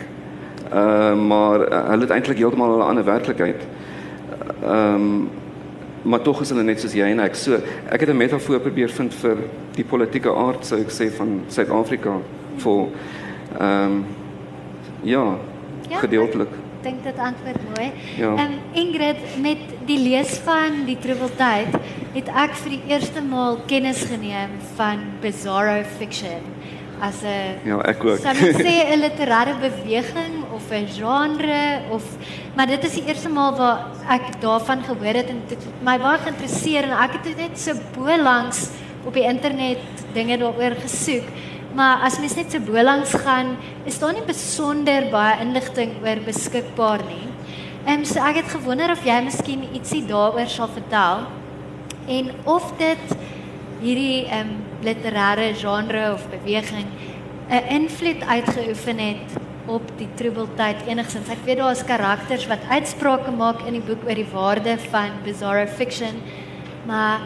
[0.68, 3.62] Uh maar uh, hulle het eintlik heeltemal 'n ander werklikheid.
[4.62, 5.28] Ehm um,
[6.02, 7.34] maar tog is hulle net soos jy en ek.
[7.34, 9.36] So ek het 'n metafoor probeer vind vir
[9.74, 12.18] die politieke aard sou ek sê van Suid-Afrika
[12.56, 12.86] vir
[13.58, 14.04] ehm um,
[15.02, 15.36] ja,
[15.88, 16.48] Ja, gedeeltelik.
[16.48, 17.92] Ek dink dit antwoord mooi.
[18.16, 18.34] Ja.
[18.34, 21.78] Ehm Ingrid, met die lees van die Troebeltyd
[22.18, 26.42] het ek vir die eerste maal kennis geneem van bizarro fiction
[27.00, 28.18] as 'n Ja, ek ook.
[28.18, 32.02] Sal ek sê 'n literêre beweging of 'n genre of
[32.56, 35.98] maar dit is die eerste maal waar ek daarvan gehoor het en dit het my
[35.98, 38.70] baie geïnteresseer en ek het net so bo langs
[39.06, 39.78] op die internet
[40.12, 41.24] dinge daaroor gesoek.
[41.74, 46.18] Maar as mens net so bo langs gaan, is daar nie besonder baie inligting oor
[46.24, 47.28] beskikbaar nie.
[47.86, 51.37] Ehm so ek het gewonder of jy miskien ietsie daaroor sal vertel
[52.08, 53.16] en of dit
[53.80, 56.86] hierdie ehm um, literêre genre of beweging
[57.48, 61.28] 'n invloed uitgeoefen het op die troebeltyd enigstens.
[61.28, 65.20] Ek weet daar is karakters wat uitsprake maak in die boek oor die waarde van
[65.24, 66.20] bizarro fiction.
[66.86, 67.20] Maar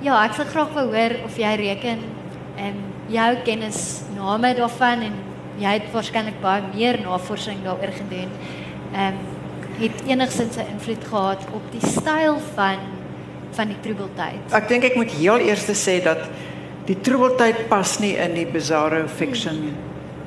[0.00, 1.98] ja, ek sal graag wou hoor of jy reken
[2.56, 5.18] en um, jou kennis name daarvan en
[5.58, 8.32] jy het waarskynlik baie meer navorsing daaroor gedoen.
[8.94, 9.38] Ehm um,
[9.80, 12.78] het enigstens 'n invloed gehad op die styl van
[13.56, 14.52] van die troebeltyd.
[14.54, 16.28] Ek dink ek moet heel eers sê dat
[16.88, 19.74] die troebeltyd pas nie in die bizarro fiction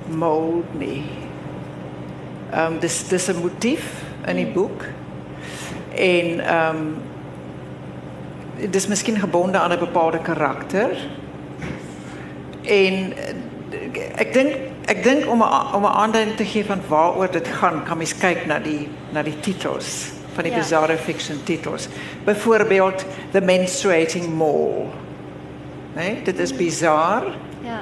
[0.07, 1.03] mold nie.
[2.51, 4.85] Ehm um, dis dis 'n motief in die boek.
[5.95, 6.95] En ehm um,
[8.69, 10.97] dis miskien gebonde aan 'n bepaalde karakter.
[12.61, 13.13] En
[14.15, 14.51] ek dink
[14.85, 18.17] ek dink om 'n om 'n aanduiding te gee van waaroor dit gaan, kan mens
[18.17, 20.57] kyk na die na die titels van die Ja.
[20.57, 21.87] bizarre fiction titels.
[22.23, 24.85] Byvoorbeeld The Menstruating Mall.
[25.95, 27.23] Nee, dit is bizar.
[27.61, 27.81] Ja.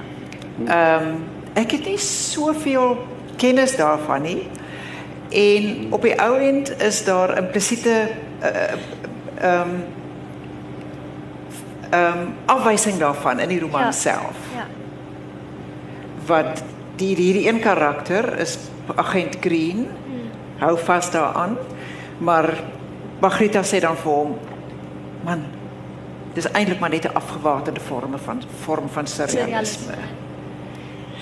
[0.66, 4.48] Ehm um, ek het nie soveel kennis daarvan nie.
[5.30, 8.08] En op die ou end is daar implisiete
[8.40, 8.78] ehm
[9.44, 9.84] uh, um,
[11.94, 13.92] um, afwysing daarvan in die roman Ja.
[13.92, 14.38] self.
[14.56, 14.66] Ja.
[16.26, 16.64] Wat
[16.96, 18.58] die hierdie een karakter is
[18.96, 19.88] agent Green.
[20.58, 21.58] Hou vas daaraan.
[22.22, 22.54] Maar
[23.22, 24.36] Margarita sê dan vir hom
[25.26, 25.44] man,
[26.36, 29.98] dis eintlik maar net 'n afgewaterde vorm van vorm van surrealisme.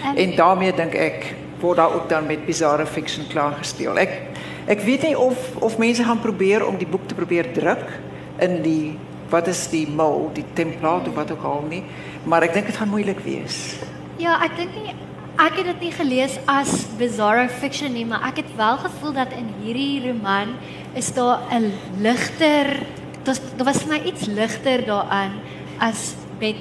[0.03, 3.97] En, En daarmee dink ek word daar ook dan met bizarre fiction klaar gespeel.
[3.97, 4.21] Ek
[4.67, 7.99] ek weet nie of of mense gaan probeer om die boek te probeer druk
[8.39, 8.97] in die
[9.29, 11.83] wat is die mold, die template of wat ook al nie,
[12.23, 13.75] maar ek dink dit gaan moeilik wees.
[14.17, 14.95] ja, ek dink nie
[15.39, 19.31] ek het dit nie gelees as bizarre fiction nie, maar ek het wel gevoel dat
[19.31, 20.55] in hierdie roman
[20.95, 21.71] is daar 'n
[22.01, 22.85] ligter
[23.23, 25.31] daar was vir my iets ligter daaraan
[25.79, 26.55] as met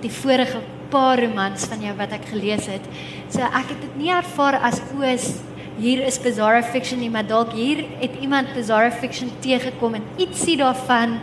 [0.00, 2.82] die vorige paar romans van jou wat ek gelees het.
[3.28, 5.40] So ek het dit nie ervaar as oos
[5.78, 10.56] hier is bizarre fiction nie, maar dalk hier het iemand bizarre fiction teëgekom en ietsie
[10.56, 11.20] daarvan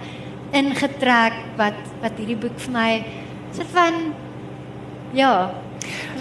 [0.52, 3.04] ingetrek wat wat hierdie boek vir my
[3.54, 3.94] soort van
[5.14, 5.52] ja,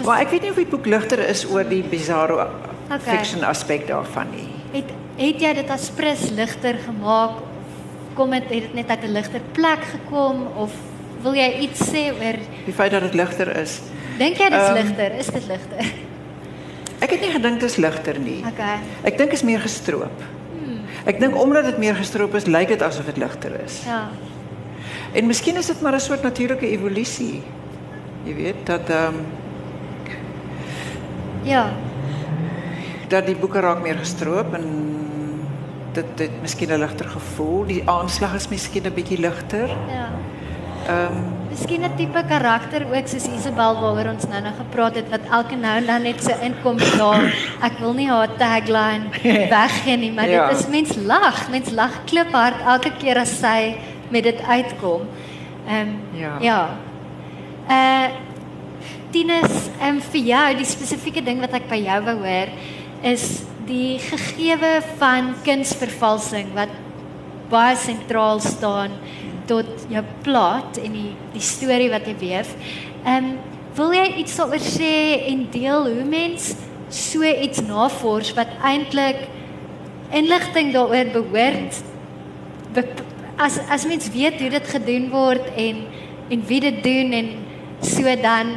[0.05, 2.47] Maar ek weet nie of die boek ligter is oor die bizarre
[2.93, 3.15] Okay.
[3.15, 4.49] fiction aspek daarvan nie.
[4.73, 7.41] Het het jy dit as prins ligter gemaak?
[8.13, 10.71] Kom dit het dit net uit 'n ligter plek gekom of
[11.21, 13.81] wil jy iets sê oor Die feit dat dit ligter is.
[14.17, 15.11] dink jy dit is Ehm, ligter?
[15.17, 15.93] Is dit ligter?
[16.99, 18.43] Ek het nie gedink dit is ligter nie.
[18.47, 18.77] Okay.
[19.03, 20.21] Ek dink is meer gestroop.
[21.05, 23.81] Ek dink omdat dit meer gestroop is, lyk dit asof dit ligter is.
[23.85, 24.09] Ja.
[25.13, 27.41] En miskien is dit maar 'n soort natuurlike evolusie.
[28.25, 29.25] Jy weet dat ehm um,
[31.43, 31.71] Ja.
[33.09, 34.63] dat die boeke raak meer gestroop en
[35.93, 37.65] dit dit miskien 'n ligter gevoel.
[37.65, 39.67] Die aanslag is miskien 'n bietjie ligter.
[39.69, 40.09] Ja.
[40.87, 45.09] Ehm um, Miskien 'n tipe karakter ook soos Isabel waaroor ons nou nou gepraat het
[45.09, 47.23] wat elke nou en dan net so inkom daar.
[47.61, 49.03] Ek wil nie haar tagline
[49.57, 50.49] weggee nie, maar Ja.
[50.49, 53.75] dit is mens lag, mens lag kliphard elke keer as sy
[54.09, 55.01] met dit uitkom.
[55.67, 56.37] Ehm um, Ja.
[56.41, 56.69] ja.
[57.69, 58.07] Uh
[59.11, 62.47] Tinus, ehm um, vir jou die spesifieke ding wat ek by jou wou hoor
[63.01, 66.71] is die gegewe van kunsvervalsing wat
[67.51, 68.95] baie sentraal staan
[69.47, 72.53] tot jou plot en die die storie wat jy weef.
[73.03, 73.33] Ehm um,
[73.73, 74.93] wil jy iets daaroor sê
[75.31, 76.51] en deel hoe mens
[76.93, 79.23] so iets navors wat eintlik
[80.13, 81.79] inligting daaroor behoort
[82.75, 83.01] bep-
[83.41, 85.81] as as mens weet hoe dit gedoen word en
[86.29, 87.31] en wie dit doen en
[87.81, 88.53] so dan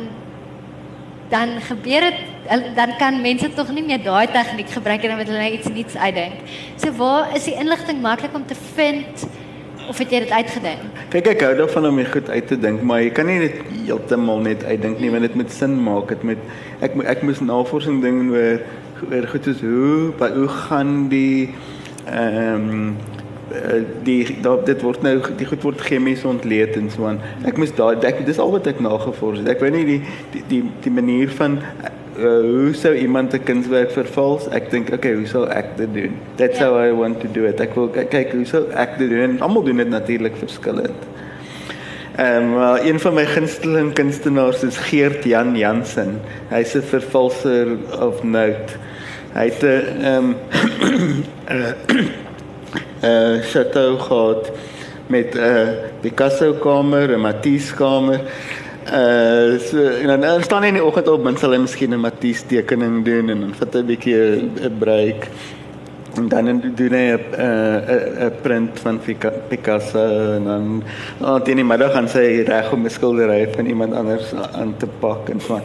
[1.33, 2.36] dan gebeur dit
[2.77, 5.69] dan kan mense tog nie meer daai tegniek gebruik en dan moet hulle nou iets
[5.69, 6.47] nuuts uitdink.
[6.77, 9.27] So waar is die inligting maklik om te vind
[9.89, 11.03] of het jy dit uitgedink?
[11.13, 13.61] Kyk ek hou daarvan om dit goed uit te dink, maar jy kan nie dit
[13.87, 16.11] heeltemal net uitdink nie, want dit moet sin maak.
[16.15, 18.65] Dit moet ek ek moes navorsing doen oor
[19.11, 21.51] oor goed soos hoe wat hoe gaan die
[22.09, 22.97] ehm
[23.53, 27.21] eh, die daar dit word nou die goed word chemies ontleed en so aan.
[27.47, 29.53] Ek moes daai ek dis al wat ek nagevors het.
[29.55, 30.01] Ek weet nie die
[30.35, 31.61] die die, die manier van
[32.19, 34.49] uh, hoe sou iemand 'n kunswerk vervals?
[34.49, 36.17] Ek dink okay, hoe sou ek dit doen?
[36.37, 36.65] That's Ja.
[36.67, 37.61] how I want to do it.
[37.61, 39.41] Ek wil kyk, hoe sou ek dit doen?
[39.41, 41.03] Almal doen dit natuurlik verskillend.
[42.17, 46.21] Ehm um, well, een van my gunsteling kunstenaars is Geert Jan Jansen.
[46.49, 48.73] Hy's 'n vervalser of note.
[49.35, 50.35] Hy het 'n ehm
[51.49, 51.75] 'n
[53.05, 54.51] uh chateau gehad
[55.07, 55.69] met 'n uh,
[56.01, 58.21] Picasso kamer, 'n Matisse kamer.
[58.87, 61.91] Uh so en dan, dan staan hy in die oggend op, dan sal hy miskien
[61.91, 64.19] 'n Matisse tekening doen en dan vat hy 'n bietjie
[64.63, 65.29] 'n break.
[66.17, 67.21] En dan doen hy 'n
[68.27, 70.83] 'n print van Pica- Picasso en dan
[71.21, 74.87] oh, teen die middag gaan sy reg om 'n skildery van iemand anders aan te
[74.87, 75.61] pak en so.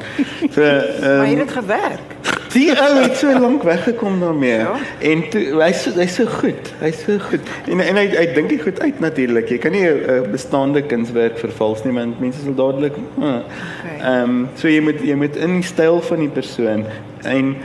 [0.52, 2.08] So maar ehm het dit gewerk?
[2.52, 4.58] Die ou het so lank weggekom daarmee.
[4.58, 4.76] Ja.
[5.00, 6.74] En toe hy's hy's so goed.
[6.80, 7.48] Hy's so goed.
[7.68, 9.50] En en hy hy dink dit goed uit natuurlik.
[9.50, 13.42] Jy kan nie 'n uh, bestaande kunswerk vervals nie want mense sal dadelik ehm
[13.82, 14.22] Okay.
[14.24, 16.86] um, so jy moet jy moet in die styl van die persoon
[17.24, 17.56] en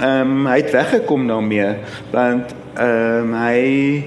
[0.00, 1.74] ehm um, hy het weggekom daarmee
[2.10, 4.04] want ehm um, hy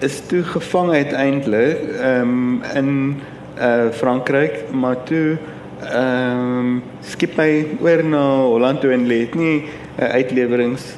[0.00, 3.20] is toe gevang uiteindelik ehm um, in
[3.60, 5.36] uh Frankryk, maar toe
[5.80, 10.96] ehm um, skip hy oor na Holland toe en lê het nie uh, uitlewerings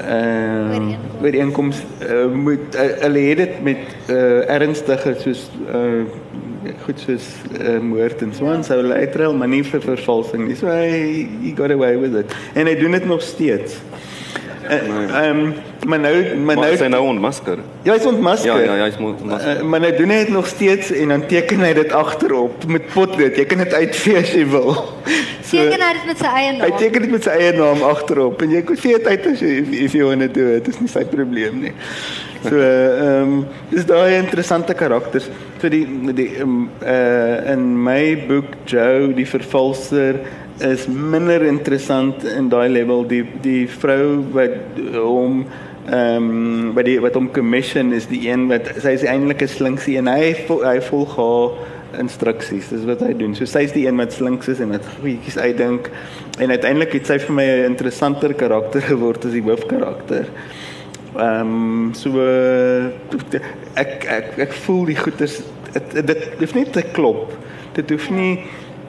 [0.00, 1.82] ehm um, Ooreenkoms.
[2.04, 6.04] uh, moet uh, hulle het dit met uh, ernstige soos uh,
[6.84, 7.26] goed soos
[7.60, 10.56] uh, moord en so aan sou hulle uitruil maar nie vir vervalsing nie.
[10.58, 12.34] So hy he got away with it.
[12.54, 13.80] En hy doen dit nog steeds.
[14.68, 15.54] Ehm um,
[15.86, 17.58] maar nou maar nou sy nou ontmasker.
[17.86, 18.64] Ja, hy's ontmasker.
[18.64, 19.60] Ja, ja, hy's ontmasker.
[19.60, 22.86] Uh, maar nou doen hy dit nog steeds en dan teken hy dit agterop met
[22.94, 23.36] potlood.
[23.38, 24.72] Jy kan dit uitvee as jy wil.
[25.50, 26.78] Teken hy dit met sy eie Hy naam?
[26.80, 29.52] teken dit met sy eie naam agterop en jy kan vee dit uit as jy
[29.60, 30.64] if, if you want to do it.
[30.66, 31.74] Dit is nie sy probleem nie.
[32.46, 33.36] So ehm um,
[33.70, 35.28] dis daai interessante karakters.
[35.62, 35.84] So die
[36.18, 40.20] die um, uh in my boek Joe die vervalser
[40.58, 45.44] is minder interessant in daai level die die vrou wat hom
[45.86, 49.48] ehm um, by die wat hom commission is die een wat sy is eintlik 'n
[49.48, 51.50] slinksie en hy hy volg haar
[52.00, 52.68] instruksies.
[52.68, 53.34] Dis wat hy doen.
[53.34, 55.90] So sy is die een wat slinks is en wat goedjies uitdink
[56.38, 60.26] en uiteindelik het sy vir my 'n interessanter karakter geword as die hoofkarakter.
[61.16, 62.10] Ehm um, so
[63.74, 65.42] ek ek ek voel die goeters
[65.72, 67.32] dit dit hoef nie te klop.
[67.74, 68.44] Dit hoef nie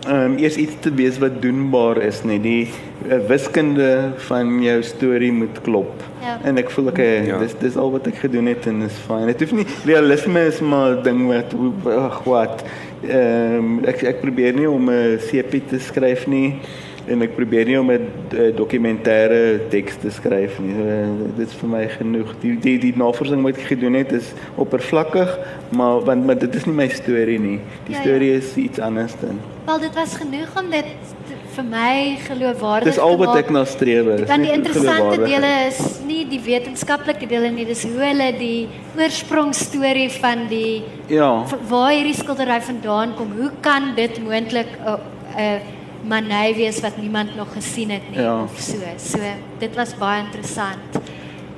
[0.08, 2.39] ehm um, eers iets te wees wat doenbaar is nie.
[2.41, 2.63] Die
[3.08, 6.04] uh, wiskunde van jou storie moet klop.
[6.24, 6.38] Ja.
[6.48, 7.24] En ek voel ek okay, Ja.
[7.34, 7.39] ja.
[7.43, 9.28] dis dis al wat ek gedoen het en is fyn.
[9.32, 11.56] Dit hoef nie realisme is maar ding wat
[11.98, 12.65] ag wat
[13.08, 16.60] ehm um, ek ek probeer nie om 'n CP te skryf nie
[17.08, 20.74] en ek probeer nie om 'n uh, dokumentêre teks te skryf nie.
[20.76, 22.34] Uh, dit is vir my genoeg.
[22.41, 25.38] Die die die navorsing wat ek gedoen het is oppervlakkig,
[25.70, 27.60] maar want maar dit is nie my storie nie.
[27.88, 28.04] Die Ja, ja.
[28.04, 29.39] storie is iets anders dan.
[29.65, 30.86] Wel dit was genoeg om dit
[31.28, 33.38] te- vir my geloofwaardig Dis al te wat maak.
[33.46, 34.06] ek na streef.
[34.28, 38.67] Want die interessante dele is nie die wetenskaplike dele nie, dis hoe hulle die
[38.98, 41.43] oorsprongstorie van die Ja.
[41.70, 43.32] waar hierdie skildery vandaan kom.
[43.38, 45.60] Hoe kan dit moontlik 'n
[46.08, 48.41] 'n manei wees wat niemand nog gesien het nie Ja.
[48.43, 48.78] of so.
[48.98, 49.20] So
[49.60, 50.96] dit was baie interessant.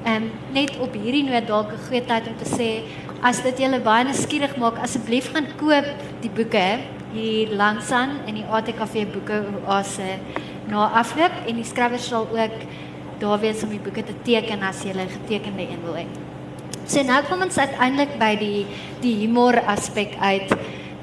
[0.04, 2.82] Ehm um, net op hierdie noot dalk 'n goeie tyd om te sê
[3.22, 5.86] as dit julle baie nuuskierig maak, asseblief gaan koop
[6.22, 6.80] die boeke
[7.14, 10.18] hier langs aan in die ATKV boeke oase
[10.68, 12.58] na afloop en die skrywer sal ook
[13.20, 16.06] daar wees om die boeke te teken as jy 'n getekende een wil hê.
[16.86, 18.66] So nou kom ons uiteindelik by die
[19.02, 20.50] die humor aspek uit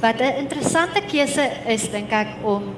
[0.00, 2.74] wat 'n interessante keuse is dink ek om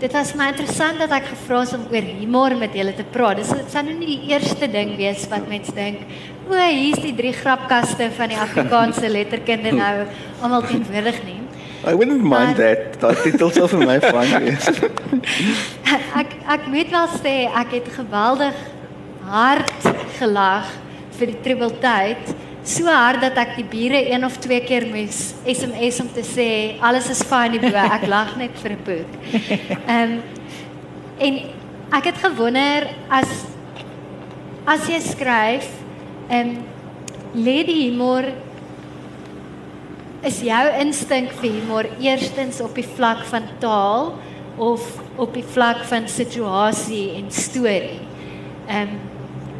[0.00, 3.40] dit was my interessant dat ek gevra is om oor humor met julle te praat.
[3.42, 6.04] Dis dit sou nou nie die eerste ding wees wat mense dink,
[6.48, 9.94] o, hier's die drie grapkaste van die Afrikaanse letterkunde nou
[10.42, 11.40] almal teenwoordig nie.
[11.86, 12.98] I wouldn't mind Maar- that.
[13.00, 14.66] Daai titel sou vir my fyn wees.
[16.18, 18.58] ek ek moet wel sê ek het geweldig
[19.28, 20.66] hard gelag
[21.18, 22.34] vir die tribbeltyd.
[22.68, 26.48] So hard dat ek die bure een of twee keer moes SMS om te sê
[26.84, 27.80] alles is fyn hierbo.
[27.80, 29.14] Ek lag net vir 'n boek.
[29.94, 30.20] Ehm um,
[31.18, 31.38] en
[31.96, 33.32] ek het gewonder as
[34.68, 35.70] as jy skryf,
[36.28, 36.52] ehm um,
[37.32, 38.28] lê die humor
[40.20, 44.18] is jou instink vir humor eerstens op die vlak van taal
[44.58, 44.84] of
[45.16, 48.02] op die vlak van situasie en storie.
[48.68, 48.98] Ehm um,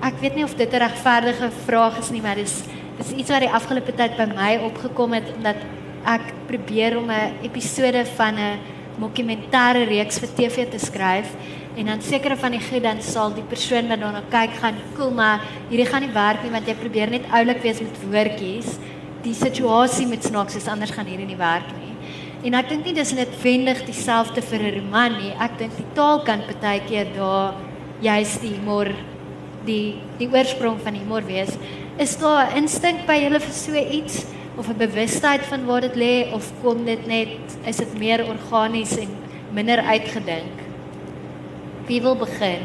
[0.05, 2.63] ek weet nie of dit 'n regverdige vraag is nie, maar dis
[2.99, 5.63] dis iets wat die afgelope tyd by my opgekom het omdat
[6.09, 8.59] ek probeer om 'n episode van 'n
[8.99, 11.31] dokumentêre reeks vir TV te skryf
[11.77, 15.11] en dan sekere van die goed dan sal die persoon wat daarna kyk gaan, "Cool,
[15.11, 18.79] maar hierdie gaan nie werk nie want jy probeer net oulik wees met woordjies."
[19.23, 21.95] Die situasie moet snaaks wees anders gaan hierdie nie werk nie.
[22.45, 25.33] En ek dink nie dis noodwendig dieselfde vir 'n roman nie.
[25.41, 27.55] Ek dink die taal kan baie keer daar
[28.01, 28.89] juist die humor
[29.65, 31.59] die die oorsprong van humor wees.
[31.99, 34.25] Is daar 'n instink by julle vir so iets
[34.57, 37.29] of 'n bewustheid van waar dit lê of kom dit net
[37.67, 39.09] is dit meer organies en
[39.53, 40.55] minder uitgedink?
[41.87, 42.63] Wie wil begin?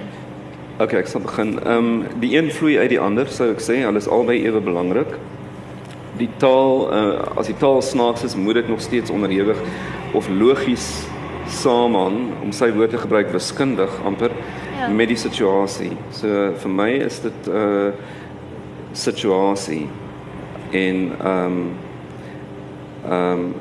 [0.79, 1.59] Okay, ek sal begin.
[1.65, 3.81] Ehm um, die een vloei uit die ander, sou ek sê.
[3.81, 5.17] Hulle is albei ewe belangrik.
[6.17, 9.57] Die taal, uh, as die taal snaaks is, moet dit nog steeds onderhewig
[10.13, 11.05] of logies
[11.47, 14.31] saamhang om sy woord te gebruik wiskundig amper
[14.79, 14.87] Ja.
[14.89, 15.91] met die situasie.
[16.11, 17.91] So vir my is dit 'n uh,
[18.93, 19.87] situasie
[20.71, 21.71] en ehm um,
[23.03, 23.53] ehm um,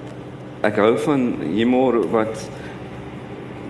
[0.62, 2.44] ek hou van humor wat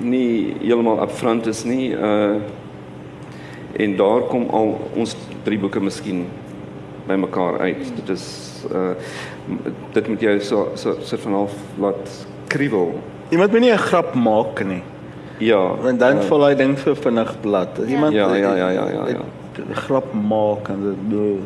[0.03, 1.93] nie heeltemal upfront is nie.
[1.95, 2.41] Uh
[3.73, 5.15] en daar kom al ons
[5.47, 6.27] drie boeke miskien
[7.07, 7.87] by mekaar uit.
[7.97, 8.27] Dit is
[8.69, 8.93] uh
[9.93, 12.17] dit moet jou so so so van half laat
[12.53, 12.93] kriebel.
[13.31, 14.83] Iemand moet nie 'n grap maak nie.
[15.39, 15.77] Ja.
[15.83, 17.79] Want dan uh, val hy ding vir vinnig plat.
[17.79, 17.85] Ja.
[17.85, 19.25] iemand Ja, ja, ja, ja, ja, ja.
[19.25, 19.42] 'n
[19.87, 21.39] grap maak en dit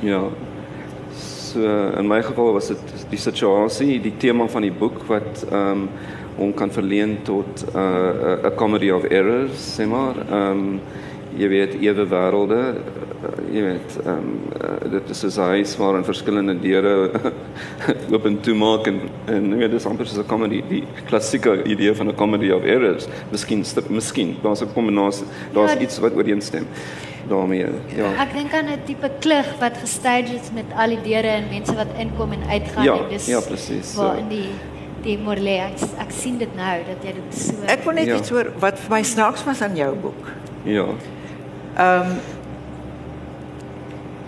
[0.00, 0.22] Ja.
[1.14, 1.60] So
[1.98, 5.88] in my geval was dit die situasie, die tema van die boek wat ehm um,
[6.34, 10.16] hom kan verleen tot 'n uh, 'n comedy of errors, sê maar.
[10.30, 10.80] Ehm um,
[11.36, 15.96] jy weet ewe wêrelde, uh, jy weet ehm um, uh, dit is 'n huis waar
[15.96, 17.10] in verskillende deure
[18.12, 21.62] oop en toe maak en en jy weet dis amper soos 'n comedy, die klassieke
[21.64, 23.06] idee van 'n comedy of errors.
[23.30, 26.66] Miskien st- miskien daar's 'n kombinasie, daar's Ja, iets wat ooreenstem
[27.28, 27.66] daarmee.
[27.96, 28.10] Ja.
[28.22, 31.74] Ek dink aan 'n tipe klug wat gestage is met al die deure en mense
[31.74, 34.18] wat inkom en uitgaan Ja, en dis ja, presies, Waar so.
[34.20, 34.48] in die
[35.02, 38.16] die morele ek, ek sien dit nou dat jy dit so Ek wil net Ja.
[38.16, 40.30] iets hoor wat vir my snaaks was aan jou boek.
[40.64, 40.84] Ja.
[41.76, 42.16] Ehm um,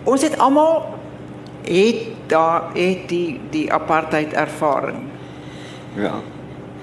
[0.04, 0.84] ons het almal
[1.64, 1.96] het
[2.26, 5.04] daar het die die apartheid ervaring
[5.94, 6.20] Ja.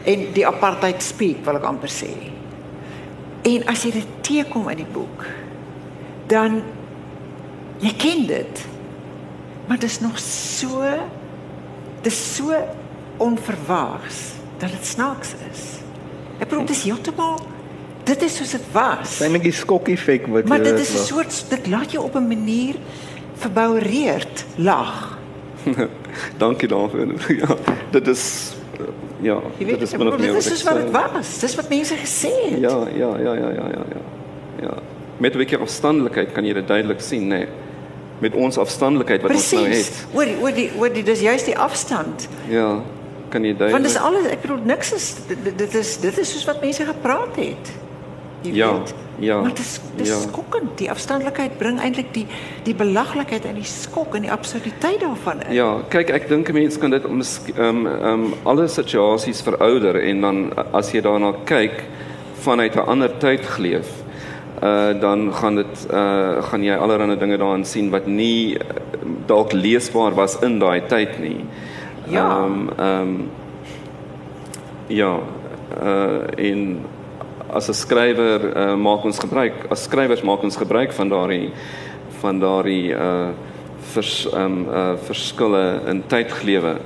[0.03, 2.11] en die apartheid speak wil ek amper sê.
[3.43, 5.25] En as jy dit teekom in die boek,
[6.27, 6.61] dan
[7.83, 8.65] Jy ken dit.
[9.67, 10.83] Maar dit is nog so
[12.03, 12.55] dis so
[13.17, 15.63] onverwags dat dit snaaks is.
[16.39, 17.41] Ek bedoel dis heeltemal
[18.03, 19.21] dit is soos dit was.
[19.23, 22.15] Eintlik die skok effek wat Maar jy dit is 'n soort dit laat jou op
[22.15, 22.75] 'n manier
[23.39, 25.17] verboureerd lag.
[26.43, 27.07] Dankie daarvoor.
[27.41, 27.55] Ja,
[27.91, 28.87] dit is uh,
[29.21, 31.39] ja, Jy weet, dit is min of bedoel, meer dit is wat dit was.
[31.39, 32.59] Dis wat mense gesê het.
[32.59, 34.01] Ja, ja, ja, ja, ja, ja, ja.
[34.61, 34.73] Ja.
[35.17, 37.37] Met 'n bietjie afstandelikheid kan jy dit duidelik sien, nê.
[37.43, 37.47] Nee.
[38.19, 39.87] Met ons afstandelikheid wat ons nou Presies.
[39.87, 40.07] het.
[40.13, 42.27] Oor die oor die oor die dis juist die afstand.
[42.49, 42.81] Ja,
[43.29, 43.71] kan jy duidelik.
[43.71, 46.85] Want dis alles ek bedoel niks is dit, dit is dit is soos wat mense
[46.85, 47.73] gepraat het.
[48.43, 48.93] Jy Ja, weet.
[49.19, 50.15] ja, Maar dit is dis ja.
[50.19, 50.77] skokkend.
[50.77, 52.25] Die afstandelikheid bring eintlik die
[52.63, 55.53] die belaglikheid en die skok en die absurditeit daarvan in.
[55.53, 60.21] Ja, kyk ek dink 'n mens kan dit om ehm ehm alle situasies verouder en
[60.21, 61.83] dan as jy daarna kyk
[62.43, 63.87] vanuit 'n ander tyd geleef,
[64.63, 68.57] uh dan gaan dit uh gaan jy allerlei dinge daarin sien wat nie
[69.27, 71.45] dalk leesbaar was in daai tyd nie.
[72.09, 72.43] Ja.
[72.43, 73.29] Ehm ehm
[74.87, 75.19] ja,
[75.83, 76.85] uh en
[77.53, 81.51] as 'n skrywer uh, maak ons gebruik as skrywers maak ons gebruik van daardie
[82.21, 83.29] van daardie uh
[83.93, 86.77] vers um uh verskille in tydglewe.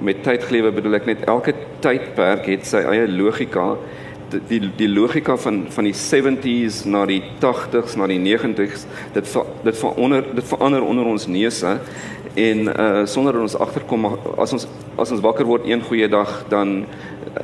[0.00, 3.76] Met tydglewe bedoel ek net elke tydperk het sy eie logika.
[4.48, 9.46] Die die, logika van van die 70s na die 80s na die 90s dit ver,
[9.64, 11.78] dit verander dit verander onder ons neuse
[12.34, 14.04] en uh sonder dat ons agterkom
[14.36, 16.84] as ons as ons wakker word een goeie dag dan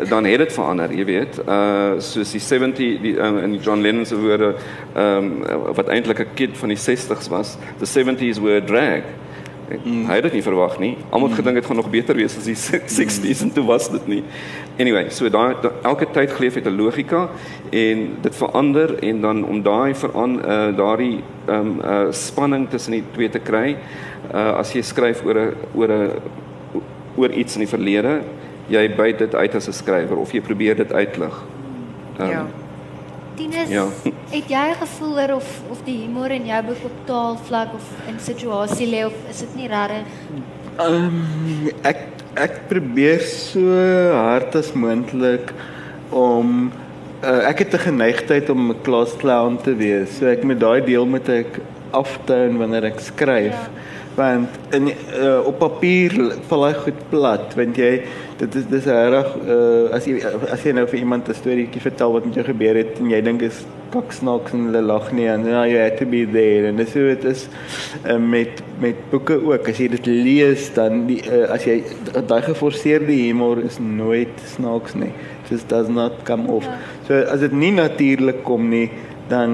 [0.09, 1.41] dan het dit verander, jy weet.
[1.47, 4.55] Uh soos die 70 die um, in John Lennon se woorde
[4.95, 7.57] ehm um, wat eintlik 'n kid van die 60s was.
[7.78, 9.03] The 70s were a drag.
[9.85, 10.05] Mm.
[10.07, 10.97] Hy het dit nie verwag nie.
[11.11, 12.57] Almal het gedink dit gaan nog beter wees as die
[13.01, 14.22] 60s en toe was dit nie.
[14.77, 17.29] Anyway, so daai da, elke tyd geleef het 'n logika
[17.70, 22.93] en dit verander en dan om daai veran uh, daardie ehm um, uh, spanning tussen
[22.93, 23.77] die twee te kry,
[24.35, 26.11] uh, as jy skryf oor 'n oor 'n
[27.16, 28.22] oor iets in die verlede,
[28.66, 31.43] jy byt dit uit as 'n skrywer of jy probeer dit uitlig.
[32.18, 32.47] Um, Ja.
[33.35, 33.87] Tinus, Ja.
[34.37, 37.87] het jy 'n gevoel oor of of die humor in jou boek op taalvlak of
[38.09, 40.07] in situasie lê of is dit nie regtig?
[40.79, 41.99] Ehm um, ek
[42.37, 43.62] ek probeer so
[44.14, 45.53] hard as moontlik
[46.14, 46.72] om
[47.22, 50.18] uh, ek het 'n geneigtheid om 'n klas clown te wees.
[50.18, 51.61] So ek moet daai deel moet ek
[51.91, 53.55] aftoon wanneer ek skryf.
[53.55, 53.68] Ja.
[54.14, 56.12] Want in uh, op papier
[56.49, 58.03] val hy goed plat want jy
[58.39, 60.18] dit is dis reg uh, as jy
[60.53, 63.20] as jy nou vir iemand 'n storieetjie vertel wat met jou gebeur het en jy
[63.22, 63.64] dink is
[63.95, 67.07] kaksnaaks en hulle lag nie en ja you had to be there en dis hoe
[67.14, 67.47] dit is
[68.05, 71.82] uh, met met boeke ook as jy dit lees dan die, uh, as jy
[72.26, 75.12] daai geforseerde humor is nooit snaaks nie
[75.51, 76.78] just does not come off Ja.
[77.07, 78.91] so as dit nie natuurlik kom nie
[79.28, 79.51] dan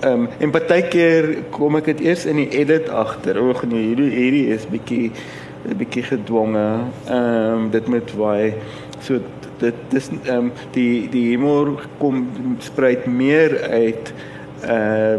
[0.00, 3.38] ehm um, en partykeer kom ek dit eers in die edit agter.
[3.38, 5.12] O, nee, hierdie hierdie is bietjie
[5.78, 6.66] bietjie gedwonge.
[7.08, 8.54] Ehm um, dit moet waai.
[9.00, 9.18] So
[9.58, 14.12] dit dis ehm um, die die humor kom spruit meer uit
[14.64, 15.16] uh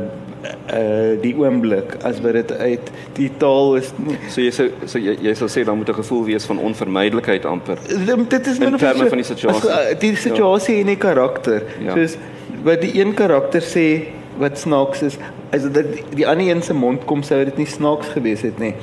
[0.74, 5.00] uh die oomblik as wat dit uit die taal is nie So jy sou so
[5.02, 7.78] jy, jy sou sê dan moet 'n gevoel wees van onvermydelikheid amper.
[8.06, 9.70] Dim- dit is In min of terme so- van die situasie.
[9.72, 11.64] as, uh, die situasie en die karakter.
[11.82, 11.94] Ja.
[11.96, 12.18] Soos
[12.64, 14.06] wat die een karakter sê
[14.38, 15.18] wat snaaks is,
[15.52, 18.60] as dit die, die ander een se mond kom sou dit nie snaaks gewees het
[18.60, 18.74] nie.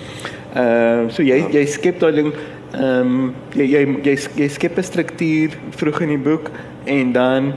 [0.52, 4.78] Ehm uh, so jy jy skep daai ding ehm um, jy, jy jy jy skep
[4.78, 6.50] 'n struktuur vroeg in die boek
[6.84, 7.52] en dan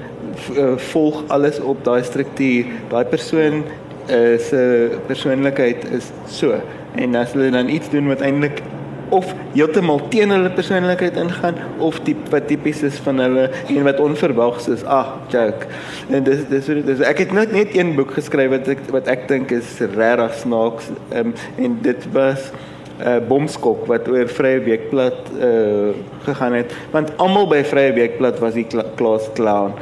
[0.55, 2.65] uh, volg alles op daai struktuur.
[2.89, 3.63] Daai persoon
[4.09, 4.61] uh, se
[5.07, 6.55] persoonlikheid is so
[6.95, 8.61] en as hulle dan iets doen wat eintlik
[9.09, 13.99] of heeltemal teen hulle persoonlikheid ingaan of die wat tipies is van hulle en wat
[13.99, 14.83] onverwags is.
[14.83, 15.67] Ag, joke.
[16.09, 19.27] En dis dis dis, ek het net net een boek geskryf wat ek wat ek
[19.31, 25.31] dink is regtig snaaks um, en dit was 'n uh, bomskok wat oor Vrye Weekblad
[25.37, 25.93] uh,
[26.27, 29.75] gegaan het want almal by Vrye Weekblad was die kla klas clown.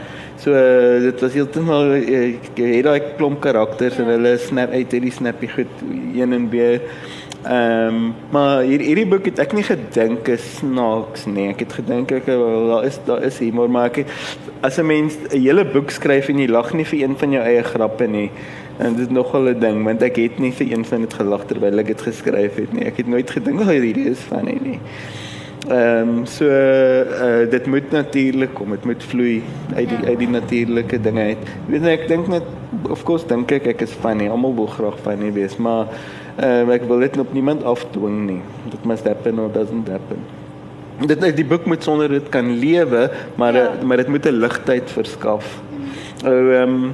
[0.44, 2.24] So uh, dit was heeltemal uh,
[2.58, 5.84] het daai klomp karakters en hulle snap uit hierdie snappy goed
[6.16, 6.82] een en weer
[7.44, 11.50] Ehm um, maar hier hierdie boek het ek nie gedink is snaaks nie.
[11.52, 14.14] Ek het gedink ek wel daar is daar is humor maar ek het,
[14.64, 17.44] as 'n mens 'n hele boek skryf en jy lag nie vir een van jou
[17.44, 18.32] eie grappe nie.
[18.84, 21.46] En dit is nogal 'n ding want ek het nie vir een van dit gelag
[21.48, 22.86] terwyl ek dit geskryf het nie.
[22.86, 24.60] Ek het nooit gedink oh, hierdie is van nie.
[24.64, 24.80] nie.
[25.70, 29.44] Ehm um, so uh, dit moet natuurlik kom, dit moet vloei
[29.76, 31.46] uit die uit die natuurlike dinge uit.
[31.70, 32.44] Weet jy ek dink net
[32.92, 34.28] of course dink ek ek is funny.
[34.28, 35.88] Almal wil graag funny wees, maar
[36.36, 38.42] ehm um, ek wil dit op niemand afdwing nie.
[38.76, 40.20] Dit must happen or doesn't happen.
[41.08, 43.64] Dit die boek moet sonder dit kan lewe, maar Ja.
[43.64, 43.86] ja.
[43.86, 45.62] maar dit moet 'n ligtheid verskaf.
[46.26, 46.90] Ou ehm uh,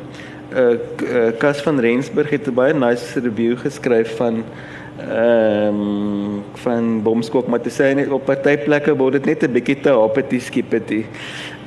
[0.53, 4.43] uh Kas van Rensburg het 'n baie nice review geskryf van
[4.99, 9.51] ehm um, van bomskok maar te sê net op party plekke word dit net 'n
[9.51, 11.05] bietjie te hoppety skippety.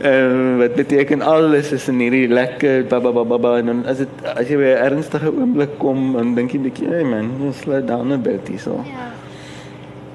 [0.03, 3.67] Ehm uh, wat beteken alles is in hierdie lekker ba ba ba ba, ba en
[3.67, 7.05] dan as dit as jy by 'n ernstige oomblik kom dan dink jy bietjie hey
[7.05, 8.85] man, slow down a bit hierso.
[8.85, 9.09] Ja.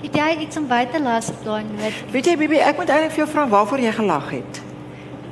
[0.01, 1.93] Het jy iets om by te las op daai noot?
[2.11, 4.66] Weet jy Bibi, ek moet eintlik vir jou vra waarvoor jy gelag het.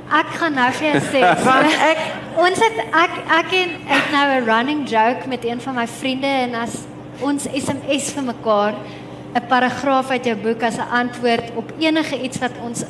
[0.06, 2.02] Ek gaan nou vir jou sê, Want ek
[2.38, 6.30] ons het ek ek en ek nou 'n running joke met een van my vriende
[6.46, 6.84] en as
[7.20, 8.74] ons SMS vir mekaar
[9.34, 12.84] 'n paragraaf uit jou boek as 'n antwoord op enige iets wat ons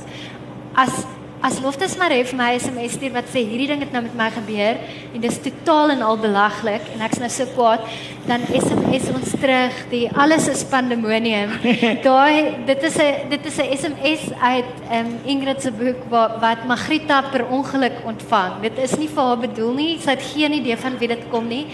[0.74, 1.06] as
[1.46, 4.14] as Loftus maar hê vir my SMS stuur wat sê hierdie ding het nou met
[4.18, 4.80] my gebeur
[5.14, 7.84] en dis totaal en al belaglik en ek's nou so kwaad
[8.26, 11.52] dan SMS ons terug die alles is pandemonium.
[12.08, 16.66] Daai dit is 'n dit is 'n SMS uit um, Ingrid se boek wat wat
[16.66, 18.62] Magrita per ongeluk ontvang.
[18.66, 21.46] Dit is nie vir haar bedoel nie sy het geen idee van wie dit kom
[21.46, 21.66] nie.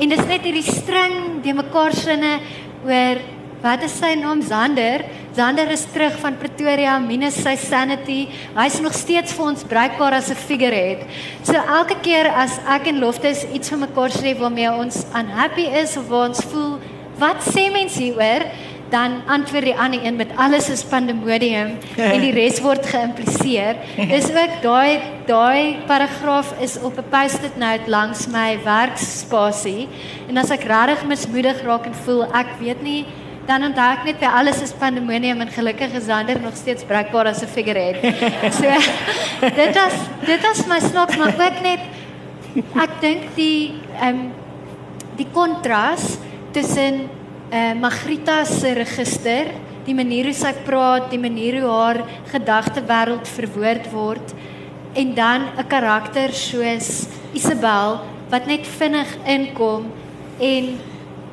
[0.00, 2.40] En dis net hierdie string de mekaar sinne
[2.84, 3.22] oor
[3.62, 8.26] wat is sy naam Zander Zander is terug van Pretoria minus sy sanity.
[8.52, 11.06] Hy's nog steeds vir ons bruikbaar as 'n figurehead.
[11.42, 15.96] So elke keer as ek en Loftus iets van mekaar sê waarmee ons unhappy is
[15.96, 16.80] of waar ons voel,
[17.16, 18.44] wat sê mense hieroor?
[18.90, 23.76] Dan antwoord die ander een met alles is pandemonium en die res word geïmpliseer.
[24.14, 29.88] Dis ook daai daai paragraaf is op 'n post-it note langs my werkspasie
[30.28, 33.06] en as ek regtig mismoedig raak en voel ek weet nie
[33.46, 37.32] dan onthou ek net by alles is pandemonium en gelukkig is Zander nog steeds bruikbaar
[37.32, 37.98] as 'n figurehead.
[38.58, 38.68] So
[39.56, 41.80] dit was dit was my snaaks maar ook net
[42.76, 44.32] ek dink die ehm um,
[45.16, 46.18] die kontras
[46.52, 47.08] tussen
[47.50, 49.46] eh uh, Magrita se register,
[49.84, 52.00] die manier hoe sy praat, die manier hoe haar
[52.32, 54.34] gedagtewêreld verwoord word
[54.94, 59.90] en dan 'n karakter soos Isabel wat net vinnig inkom
[60.38, 60.78] en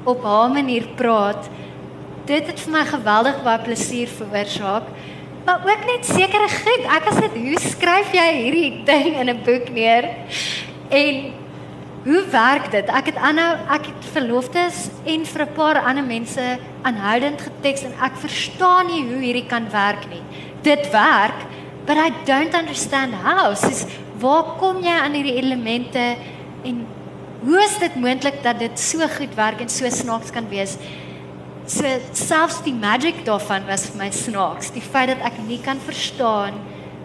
[0.04, 1.50] op haar manier praat
[2.30, 4.90] dit het vir my geweldig baie plesier veroorsaak.
[5.46, 6.88] Maar ook net sekere goed.
[6.98, 10.10] Ek as dit hoe skryf jy hierdie ding in 'n boek neer?
[10.90, 11.34] En
[12.04, 12.86] hoe werk dit?
[12.88, 17.94] Ek het aanhou ek het verloftes en vir 'n paar ander mense aanhoudend geteks en
[18.02, 20.24] ek verstaan nie hoe hierdie kan werk nie.
[20.62, 21.40] Dit werk,
[21.86, 23.56] but I don't understand how.
[23.56, 23.86] Sis,
[24.20, 26.16] waar kom jy aan hierdie elemente
[26.64, 26.86] en
[27.42, 30.78] hoe is dit moontlik dat dit so goed werk en so snaaks kan wees?
[31.70, 31.86] So
[32.18, 36.58] selfs die magic daarvan was vir my snaaks, die feit dat ek nie kan verstaan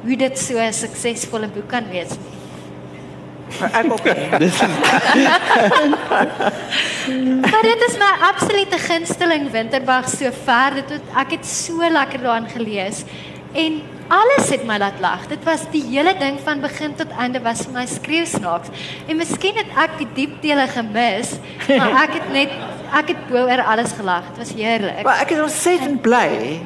[0.04, 2.32] hoe dit so 'n suksesvolle boek kan wees nie.
[3.60, 4.06] Ek ook.
[4.42, 4.60] Dis
[7.52, 10.80] Maar dit is my absolute gunsteling Winterbag so ver.
[10.80, 13.04] Dit het, ek het so lekker daaraan gelees
[13.52, 15.26] en alles het my laat lag.
[15.30, 18.72] Dit was die hele ding van begin tot einde was vir my skreeusnaaks.
[19.08, 21.36] En miskien het ek die diep dele gemis,
[21.68, 22.50] maar ek het net
[22.98, 24.22] ek het oor alles gelag.
[24.34, 25.02] Dit was heerlik.
[25.04, 26.60] Maar ek is ontsettend bly.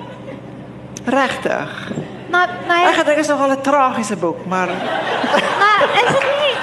[1.08, 1.92] Regtig.
[2.30, 4.68] Maar my Ek dink dit is nogal 'n tragiese boek, maar
[5.60, 6.54] maar is dit nie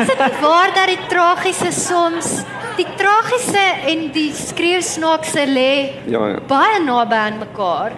[0.00, 2.42] is dit nie waar dat die tragiese soms
[2.76, 6.38] die tragiese en die skreeusnaakse lê Ja, ja.
[6.46, 7.92] baie naby aan mekaar.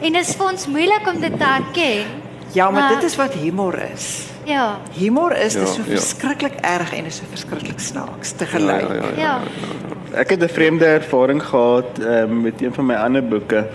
[0.00, 2.04] En dit is vir ons moeilik om dit te erken.
[2.52, 4.22] ja, maar Maar- dit is wat humor is.
[4.44, 4.76] Ja.
[4.92, 5.96] Humor is Ja, dis so ja.
[5.96, 8.80] verskriklik erg en is so verskriklik snaaks te Ja, gelyk.
[8.88, 9.22] ja, ja, ja.
[9.22, 9.38] Ja.
[10.14, 13.66] Ek het 'n vreemde ervaring gehad um, met een van my ander boeke.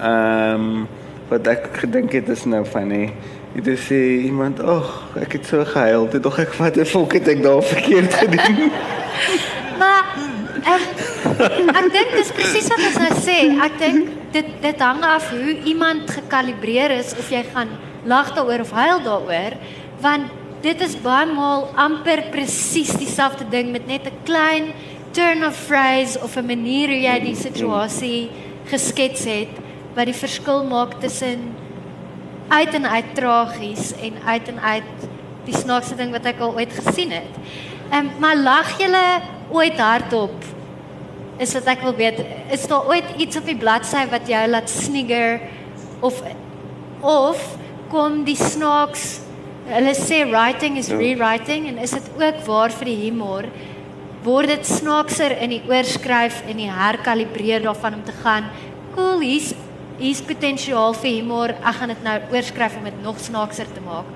[0.00, 0.88] Ehm um,
[1.28, 3.12] wat ek gedink het is nou funny.
[3.52, 6.08] Dit is sê iemand, "Ag, ek het so gehuil.
[6.08, 8.70] Toe dog ek wat 'n volk het ek daar verkeerd gedoen."
[9.78, 13.38] Maar um, ek dink dis presies wat ons nou sê.
[13.64, 17.68] Ek dink dit dit hang af hoe iemand gekalibreer is of jy gaan
[18.04, 19.52] lag daaroor of huil daaroor,
[20.00, 20.30] want
[20.64, 24.64] dit is baie maal amper presies dieselfde ding met net 'n klein
[25.14, 28.30] turn of phrase of 'n manier hoe jy die situasie
[28.66, 29.52] geskets het
[29.94, 31.54] wat die verskil maak tussen
[32.48, 35.06] uit en uit tragies en uit en uit
[35.44, 37.34] die snaakste ding wat ek al ooit gesien het.
[37.92, 40.34] Ehm maar lag julle ooit hardop?
[41.38, 44.70] Is wat ek wil weet, is daar ooit iets op die bladsy wat jou laat
[44.70, 45.40] snigger
[46.00, 46.22] of
[47.02, 47.56] of
[47.90, 49.20] kom die snaaks
[49.66, 50.96] hulle sê writing is Ja.
[50.96, 53.44] rewriting en is dit ook waar vir die humor?
[54.24, 58.48] Word dit snaakser in die oorskryf en die herkalibreer daarvan om te gaan,
[58.94, 59.52] cool, hier's
[59.98, 61.52] hier's potensiaal vir humor.
[61.60, 64.08] Ek gaan dit nou oorskryf om dit nog snaakser te maak.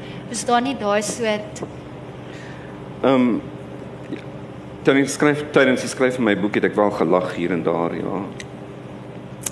[0.49, 1.63] Daar nie daai soort
[2.99, 3.41] Ehm um,
[4.89, 8.23] ek skryf tydens skryf van my boek het ek wel gelag hier en daar, ja.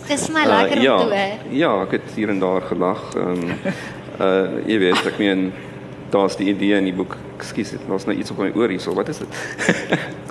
[0.08, 1.44] Dis my lekker ja, om te hoor.
[1.52, 3.02] ja, ek het hier en daar gelag.
[3.14, 3.52] Ehm um,
[4.16, 5.50] uh jy weet, ek meen
[6.10, 8.94] daar's die idee in die boek ekskuus, daar's nou iets op my oor hierso.
[8.94, 9.28] Wat is dit?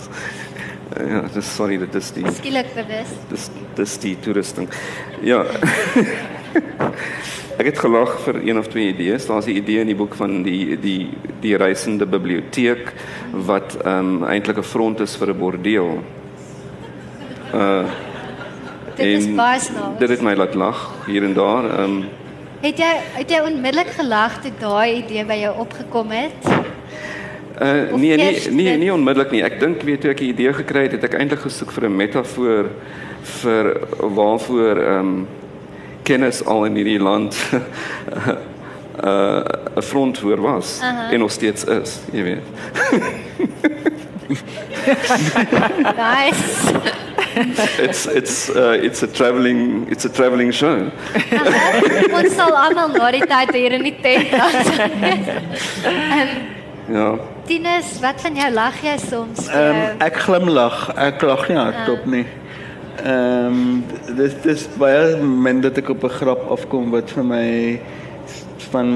[1.12, 3.12] ja, dis sorry, dit is die Skielik bewus.
[3.30, 4.70] dis dis die toerusting.
[5.22, 5.44] Ja.
[7.60, 9.28] Ek het gelag vir een of twee idees.
[9.28, 11.10] Daar's 'n idee in die boek van die die
[11.42, 12.94] die reisende biblioteek
[13.32, 16.04] wat ehm um, eintlik 'n front is vir 'n bordeel.
[17.54, 17.86] Uh
[18.96, 20.00] Dit is baie snaaks.
[20.00, 21.64] Dit het my laat lag hier en daar.
[21.70, 22.06] Ehm um,
[22.62, 26.48] Het jy het jy onmiddellik gelag toe daai idee by jou opgekom het?
[27.62, 29.44] Uh Of nee nee nee dit- nie onmiddellik nie.
[29.44, 31.96] Ek dink weet toe ek die idee gekry het, het ek eintlik gesoek vir 'n
[31.96, 32.66] metafoor
[33.22, 35.28] vir waarvoor ehm um,
[36.04, 37.36] kennis al in hierdie land
[39.04, 39.44] uh
[39.78, 41.12] 'n front voor was Aha.
[41.12, 42.44] en nog steeds is, jy weet.
[45.96, 46.74] Nice.
[47.36, 50.92] It's it's uh it's a traveling it's a traveling show.
[52.18, 54.70] Ons sal almal na die tyd hier in die tent laat.
[55.92, 56.54] Ehm
[56.86, 57.16] Ja.
[57.46, 59.48] Tinus, wat van jou lag jy soms?
[59.50, 59.92] Ehm jou?
[60.06, 60.82] ek glimlag.
[61.02, 62.26] Ek lag nie hardop nie.
[63.02, 63.82] Ehm
[64.18, 67.80] dis dis baie min dat ek op 'n grap afkom wat vir my
[68.70, 68.90] van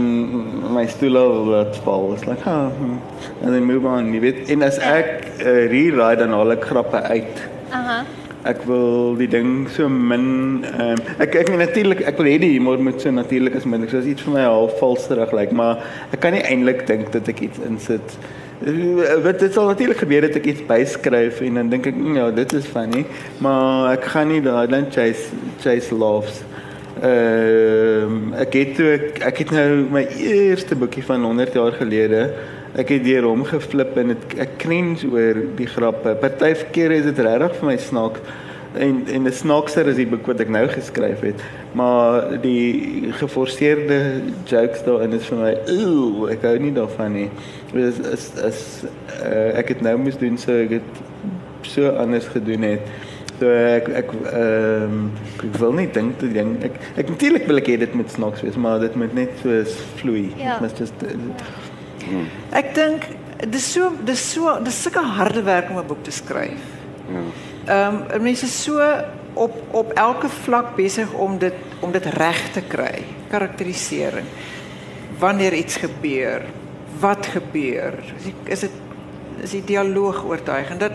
[0.73, 2.13] my stoel af laat val.
[2.13, 2.99] It's like, ah, hmm.
[3.41, 4.13] and then move on.
[4.13, 7.41] Jy weet, en as ek uh, re-ride dan haal ek grappe uit.
[7.71, 8.03] Aha.
[8.47, 12.37] Ek wil die ding so min ehm um, ek ek meen natuurlik ek wil hê
[12.39, 13.91] die humor moet so natuurlik as moontlik.
[13.91, 15.81] So as iets vir my half vals terug lyk, maar
[16.15, 18.15] ek kan nie eintlik dink dat ek iets insit.
[18.63, 22.15] Eh, Wat dit sal natuurlik gebeur dat ek iets byskryf en dan dink ek "Mm,
[22.15, 23.05] ja, dit is funny,
[23.39, 25.31] maar ek gaan nie daai dan chase
[25.61, 26.43] chase laughs.
[27.03, 31.71] Ehm um, ek het toe ek, ek het nou my eerste boekie van 100 jaar
[31.71, 32.33] gelede
[32.77, 36.13] ek het deur hom geflip en het, ek cringe oor die grappe.
[36.21, 38.37] Party kere is dit regtig vir my snaaks
[38.77, 41.41] en en die snaakser is die boek wat ek nou geskryf het.
[41.77, 43.99] Maar die geforseerde
[44.49, 47.29] jokes daarin is vir my, ooh, ek hou nie daarvan nie.
[47.73, 48.63] Dit is is, is
[49.19, 51.05] uh, ek het nou moes doen so ek het
[51.65, 52.93] so anders gedoen het.
[53.39, 55.03] So ek ek ehm um,
[55.39, 58.43] ek wil nie dink dat ding ek ek natuurlik wil ek hê dit moet snaaks
[58.45, 59.63] wees, maar dit moet net so
[60.01, 60.29] vloei.
[60.37, 60.57] Ja.
[60.59, 61.15] Dit moet just uh,
[62.51, 63.07] Ek dink
[63.47, 66.65] dis so dis so dis sulke harde werk om 'n boek te skryf.
[67.09, 67.21] Ja.
[67.65, 68.81] Ehm um, mense is so
[69.33, 73.03] op op elke vlak besig om dit om dit reg te kry.
[73.29, 74.25] Karakterisering.
[75.19, 76.41] Wanneer iets gebeur,
[76.99, 77.93] wat gebeur?
[78.43, 78.71] Is dit
[79.41, 80.91] is die dialoog oortuigend dat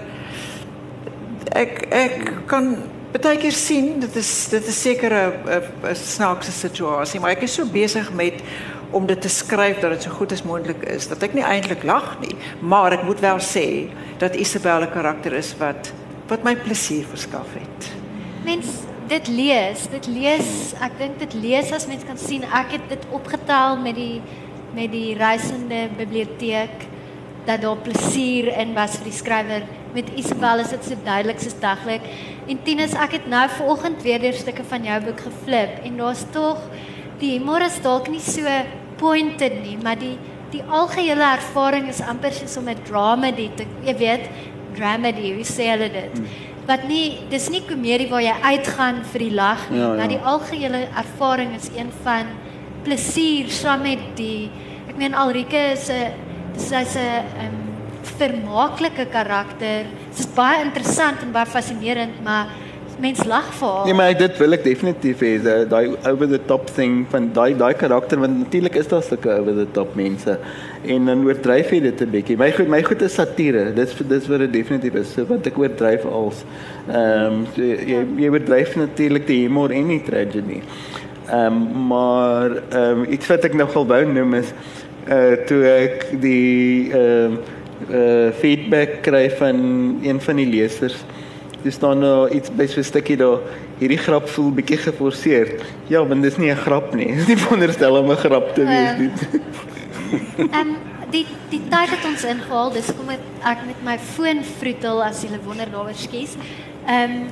[1.57, 2.77] ek ek kan
[3.15, 7.43] baie keer sien dit is dit is seker 'n 'n- 'n snaakse situasie, maar ek
[7.43, 8.35] is so besig met
[8.95, 11.83] om dit te skryf dat dit so goed as moontlik is dat ek nie eintlik
[11.87, 13.67] lag nie, maar ek moet wel sê
[14.23, 15.93] dat Isabel 'n karakter is wat
[16.29, 17.91] wat my plesier verskaf het.
[18.45, 18.67] Mens
[19.09, 23.05] dit lees, dit lees, ek dink dit lees as mens kan sien, ek het dit
[23.11, 24.23] opgetel met die
[24.75, 26.89] met die reisende biblioteek
[27.47, 29.63] dat daar plesier in was vir die skrywer.
[29.95, 32.03] Met Isabel is dit so duidelik soos daglik.
[32.49, 36.25] En Tinus, ek het nou vanoggend weer deur stukke van jou boek geflip en daar's
[36.33, 36.59] tog
[37.21, 38.49] die humor is dalk nie so
[38.99, 40.17] pointed nie, maar die
[40.55, 44.29] die algehele ervaring is amper soos om 'n dramedy te, jy weet,
[44.77, 46.21] dramedy, hoe sê hulle dit?
[46.67, 50.17] Wat nie dis nie komedie waar jy uitgaan vir die lag nie, Ja, maar ja.
[50.17, 52.27] die algehele ervaring is een van
[52.85, 54.51] plesier saam met die
[54.89, 56.13] ek meen Alrike is 'n
[56.57, 57.59] sy's 'n um,
[58.19, 59.87] vermaaklike karakter.
[60.15, 62.47] Sy's baie interessant en baie fascinerend, maar
[63.01, 63.85] mens lag vir haar.
[63.85, 67.55] Nee, maar dit wil ek definitief hê, da- daai over the top thing van daai
[67.59, 70.39] daai karakter want natuurlik is daar sulke over the top mense
[70.85, 72.37] en dan oordryf jy dit 'n bietjie.
[72.39, 73.73] My goed, my goed is satire.
[73.75, 75.13] Dis dis wat dit definitief is.
[75.13, 76.45] So wat ek oordryf als
[76.89, 80.61] ehm um, so, jy jy oordryf natuurlik die humor en die tragedy.
[81.31, 84.53] Ehm um, maar ehm um, iets wat ek nogal wou noem is
[85.09, 87.39] uh toe ek die ehm um,
[87.91, 91.05] uh feedback kry van een van die lesers
[91.65, 93.41] Dis dan nou iets 'n stukkie daar.
[93.79, 95.65] Hierdie grap voel bietjie geforseer.
[95.89, 97.15] Ja, want dis nie 'n grap nie.
[97.17, 99.11] Dis nie veronderstel om 'n grap te wees nie.
[100.53, 100.77] Ehm
[101.11, 102.73] die die tyd het ons ingehaal.
[102.73, 106.37] Dis kom ek, ek met my foon vroetel as jy wonder daaroor skies.
[106.87, 107.31] Ehm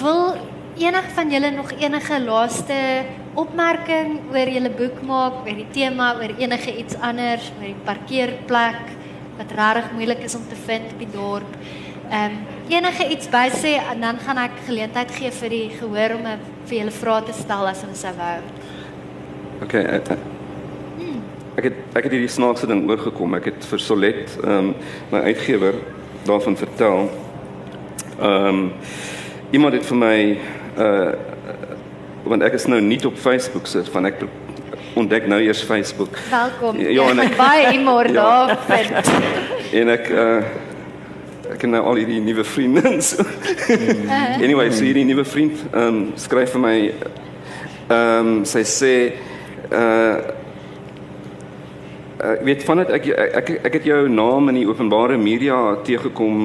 [0.00, 0.36] wil
[0.76, 3.04] enig van julle nog enige laaste
[3.34, 8.82] opmerking oor julle boek maak, oor die tema, oor enige iets anders, oor die parkeerplek
[9.38, 11.56] wat regtig moeilik is om te vind op die dorp.
[12.12, 12.34] Ehm
[12.72, 16.38] enige iets by sê en dan gaan ek geleentheid gee vir die gehoor om 'n
[16.68, 18.38] vir julle vrae te stel as hulle sou wou.
[19.62, 19.82] Okay.
[19.84, 20.08] Ek,
[21.56, 23.34] ek het ek het hierdie snaakse ding oorgekom.
[23.34, 24.74] Ek het vir Solet, ehm um,
[25.10, 25.74] my uitgewer
[26.26, 27.10] daarvan vertel.
[28.20, 28.72] Ehm um,
[29.50, 30.38] iemand het vir my
[30.78, 31.12] uh
[32.24, 34.14] want ek is nou nie op Facebook sit van ek
[34.94, 36.18] ontdek nou eers Facebook.
[36.30, 36.78] Welkom.
[36.78, 38.12] Ja, en ek- baie humor Ja.
[38.46, 39.10] daar vind.
[39.72, 40.42] En ek uh
[41.62, 42.82] het nou al hierdie nuwe vriende.
[42.90, 43.24] en So.
[44.42, 46.76] anyway, so hierdie nuwe vriend ehm um, skryf vir my
[47.88, 48.94] ehm um, sy sê
[49.72, 50.40] uh
[52.22, 56.36] ek weet vandat ek ek ek, ek het jou naam in die openbare media teëgekom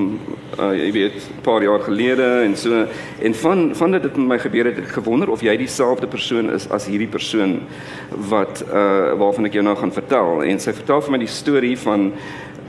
[0.58, 2.88] uh jy weet 'n paar jaar gelede en so
[3.22, 6.50] en van van dit het met my gebeur het ek gewonder of jy dieselfde persoon
[6.50, 7.62] is as hierdie persoon
[8.10, 11.78] wat uh waarvan ek jou nou gaan vertel en sy vertel vir my die storie
[11.78, 12.14] van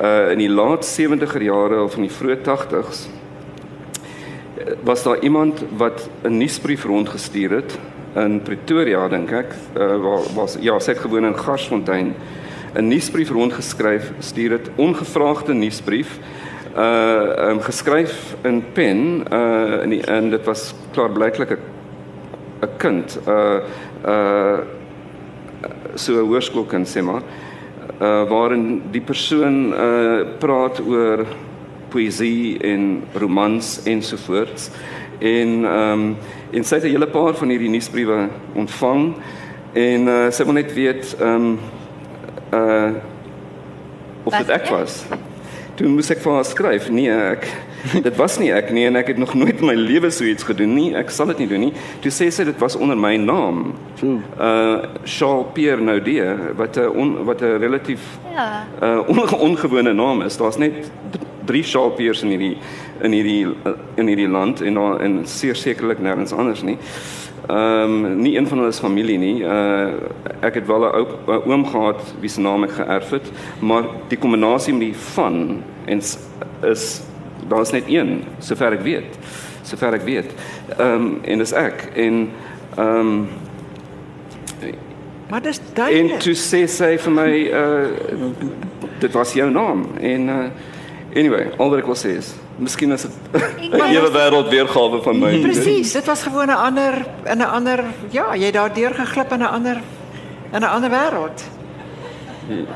[0.01, 3.07] uh in die laat 70er jare of in die vroeë 80s
[4.84, 7.78] was daar iemand wat 'n nuusbrief rondgestuur het
[8.14, 12.14] in Pretoria dink ek uh, waar was ja sy het gewoon in Garsfontein
[12.74, 16.18] 'n nuusbrief rondgeskryf stuur dit ongevraagde nuusbrief
[16.76, 21.59] uh um, geskryf in pen uh en, die, en dit was klaar blyklik 'n
[22.62, 23.61] 'n kind uh
[24.07, 24.59] uh
[25.94, 27.22] so 'n hoërskoolkind sê maar
[27.99, 31.26] waarin die persoon uh praat oor
[31.90, 34.70] poësie en romans ensovoorts
[35.18, 36.16] en ehm um,
[36.51, 39.14] en sy het 'n hele paar van hierdie nuusbriewe ontvang
[39.72, 41.59] en uh, sy wil net weet ehm um,
[42.53, 42.92] uh
[44.24, 45.05] of dit ek was.
[45.74, 46.88] Toe moes ek vir haar skryf.
[46.92, 47.46] Nee, ek
[47.93, 50.43] dit was nie ek nie en ek het nog nooit in my lewe so iets
[50.45, 50.95] gedoen nie.
[50.99, 51.72] Ek sal dit nie doen nie.
[52.01, 53.74] Toe sê sy dit was onder my naam.
[54.03, 56.20] Uh Charles Pierre Naudé
[56.57, 58.01] wat 'n on, wat 'n relatief
[58.32, 58.66] Ja.
[58.82, 59.18] uh on,
[59.51, 60.36] ongewone naam is.
[60.36, 60.91] Daar's net
[61.45, 62.57] drie Charles Pierre's in hierdie
[63.03, 66.78] in hierdie uh, in hierdie land en daar en seker sekerlik nêrens anders nie.
[67.49, 69.43] Ehm um, nie een van hulle is familie nie.
[69.43, 69.93] Uh
[70.41, 73.30] ek het wel 'n ou 'n oom gehad wie se naam ek geërf het,
[73.61, 76.01] maar die kombinasie met die van en
[76.62, 77.01] is
[77.49, 79.18] daar's net een sover ek weet.
[79.62, 80.32] Sover ek weet.
[80.78, 82.30] Ehm um, en dis ek en
[82.76, 83.28] ehm um,
[85.28, 86.20] Maar dis En duidelik.
[86.20, 87.86] toe sê sy vir my uh
[88.99, 93.03] dit was jou naam en uh anyway, al wat ek wil sê is miskien is
[93.03, 93.12] dit
[93.72, 95.40] 'n ewe wêreld weergawe van my.
[95.40, 99.38] Presies, dit was gewoon 'n ander in 'n ander ja, jy het daardeur geglip in
[99.38, 99.76] 'n ander
[100.53, 101.44] in 'n ander wêreld.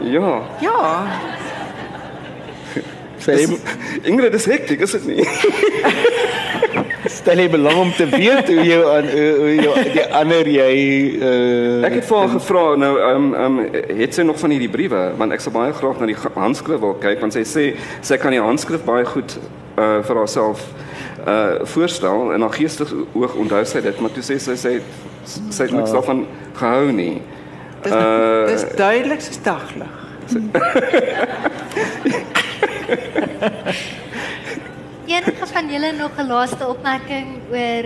[0.01, 0.43] Ja.
[0.61, 1.07] Ja,
[3.23, 3.57] Stel Dis, jy
[4.11, 5.27] Ingrid is hektiek, is dit nie?
[7.23, 10.75] stel jy belang om te weet hoe jy aan hoe jy die ander jy
[11.18, 15.03] uh Ek het vir haar gevra nou um, um, het sy nog van hierdie briewe
[15.18, 17.64] want ek sal baie graag na die handskrif wil kyk want sy sê
[18.07, 19.41] sy kan die handskrif baie goed uh
[20.07, 20.59] vir haarself
[21.27, 24.75] uh voorstel en haar geestig oog onthou sy dit maar toe sê sy sy
[25.25, 26.20] sy het niks daarvan
[26.59, 27.16] gehou nie.
[27.85, 29.93] dis Uh, dis duidelik soos daglig.
[35.12, 37.85] Enige van julle nog 'n laaste opmerking oor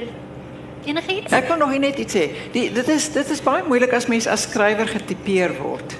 [0.84, 1.32] enigiets?
[1.32, 2.30] Ek wil nog net iets sê.
[2.52, 5.96] Die dit is dit is baie moeilik as mens as skrywer getipeer word.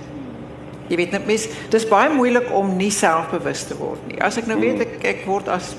[0.89, 4.23] Jy weet net mens dis baie moeilik om nie selfbewus te word nie.
[4.23, 5.75] As ek nou weet ek ek word as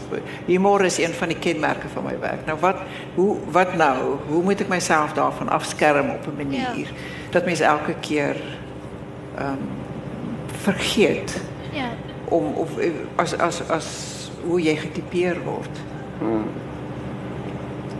[0.46, 2.46] humor is een van die kenmerke van my werk.
[2.46, 2.78] Nou wat
[3.16, 4.18] hoe wat nou?
[4.28, 6.86] Hoe moet ek myself daarvan afskerm op 'n manier Ja.
[7.32, 8.36] dat mens elke keer
[9.38, 9.58] ehm um,
[10.62, 11.42] vergeet
[11.74, 11.90] Ja.
[12.26, 14.17] om of eh, as as as
[14.48, 15.84] hoe jy getipeer word.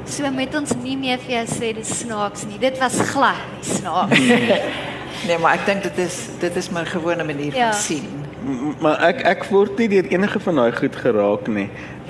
[0.08, 2.60] So met ons nie meer vir jou sê dis snaaks nie.
[2.62, 4.22] Dit was glad nie snaaks.
[5.26, 7.72] Nee, maar ek dink dit is dit is my gewone manier Ja.
[7.72, 8.04] van sien.
[8.46, 11.64] M- maar ek ek word nie deur enige van daai goed geraak nie.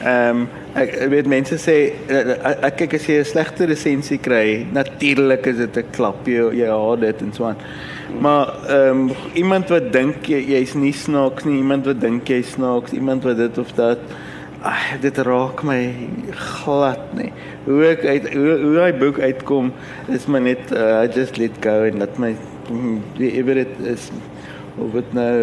[0.03, 1.75] Ehm um, ek weet mense sê
[2.11, 2.33] eh,
[2.67, 6.67] ek kyk as jy 'n slegte resensie kry, natuurlik is dit 'n klap jy jy
[6.67, 7.55] haat dit en so aan.
[8.19, 12.41] Maar ehm um, iemand wat dink jy jy's nie snaaks nie, iemand wat dink jy
[12.43, 13.99] snaaks, iemand wat dit of dat
[14.65, 15.81] Ag, dit raak my
[16.33, 17.29] glad nie.
[17.67, 19.69] Hoe ek uit hoe hoe hy boek uitkom
[20.09, 22.31] is maar net uh, I just let go en laat my
[22.69, 24.09] whatever dit is
[24.77, 25.37] of dit nou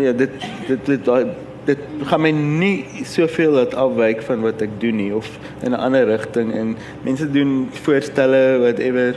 [0.00, 0.32] ja dit
[0.68, 1.28] dit dit daai
[1.68, 5.28] dit gaan my nie soveel laat afwyk van wat ek doen nie of
[5.60, 9.16] in 'n ander rigting en mense doen voorstelle whatever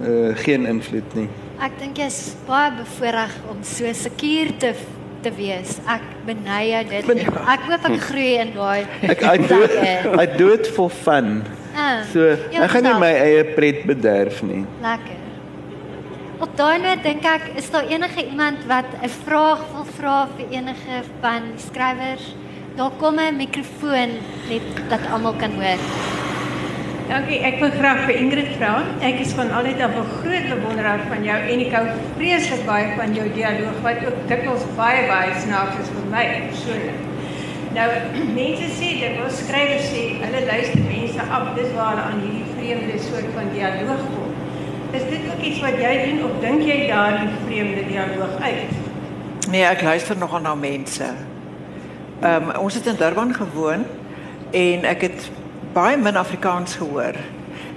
[0.00, 1.28] uh, geen invloed nie.
[1.60, 4.72] Ek dink jy's baie bevoorreg om so sekuur te
[5.22, 5.78] te wees.
[5.86, 7.10] Ek beny jou dit.
[7.54, 8.86] Ek hoop ek groei in daai.
[9.14, 9.74] Ek I do it.
[10.22, 11.42] I do it for fun.
[11.74, 14.64] Ah, So ek gaan nie my eie pret bederf nie.
[14.84, 15.18] Lekker.
[16.42, 20.46] Op daai noot dink ek is daar enige iemand wat 'n vraag wil vra vir
[20.58, 22.34] enige van die skrywers?
[22.76, 24.18] Daar kom 'n mikrofoon
[24.48, 25.78] net dat almal kan hoor.
[27.12, 28.70] Dankie, ek wil graag vir Ingrid vra.
[29.04, 31.86] Ek is van altyd af 'n groot bewonderaar van jou en ek hou
[32.16, 37.02] vreeslik baie van jou dialoog wat ook dikwels baie baie snaaks is vir my persoonlik.
[37.76, 37.88] Nou,
[38.40, 42.48] mense sê dit wil skrywers sê hulle luister mense af, dis waar hulle aan hierdie
[42.54, 44.32] vreemde soort van dialoog kom.
[44.96, 48.72] Is dit ook iets wat jy doen of dink jy daardie vreemde dialoog uit?
[49.50, 51.12] Nee, ek luister nogal na mense.
[52.22, 53.84] Ehm um, ons het in Durban gewoon
[54.50, 55.30] en ek het
[55.72, 57.16] baie min Afrikaans gehoor.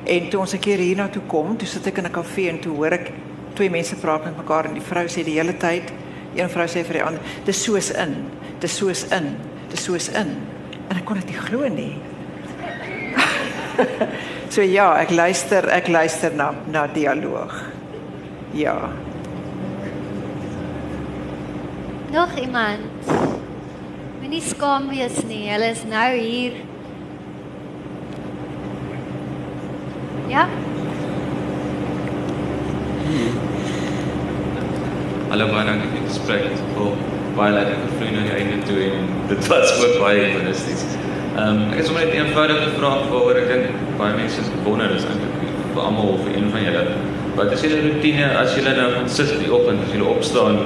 [0.06, 2.76] En toe ons 'n keer hiernatoe kom, toe sit ek in 'n kafee en toe
[2.76, 3.12] hoor ek
[3.54, 5.93] twee mense praat met mekaar en die vrou sê die hele tyd,
[6.36, 8.26] een vrou sê vir die ander, dis soos in,
[8.60, 9.38] dis soos in,
[9.70, 10.36] dis soos in.
[10.89, 11.96] En ek kon dit nie glo nie.
[14.54, 17.64] so ja, ek luister, ek luister na na dialoog.
[18.54, 18.89] Ja.
[22.12, 23.10] Nog iemand?
[24.22, 25.50] Moenie skaam wees nie.
[25.52, 26.74] Hulle is nou hier.
[30.28, 30.47] Ja?
[35.30, 36.45] Hallo baie dankie vir die gesprek.
[36.49, 37.03] Dit was
[37.36, 40.86] baie lekker gevloei na die einde toe en dit was ook baie humoristies.
[41.36, 44.95] Ehm um, ek het sommer net 'n eenvoudige vraag waaroor ek dink baie mense wonder
[44.95, 45.36] is eintlik
[45.76, 46.84] vir almal of vir een van julle.
[47.36, 50.57] Wat is julle roetine as julle nou van sit die oggend as julle opstaan,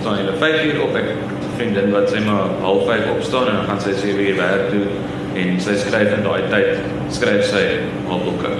[0.00, 3.48] staan julle 5 uur op ek het 'n vriendin wat sê maar half 5 opstaan
[3.48, 4.86] en dan gaan sy 7 uur werk toe
[5.34, 7.64] en sy skryf in daai tyd skryf sy
[8.08, 8.54] haar boeke.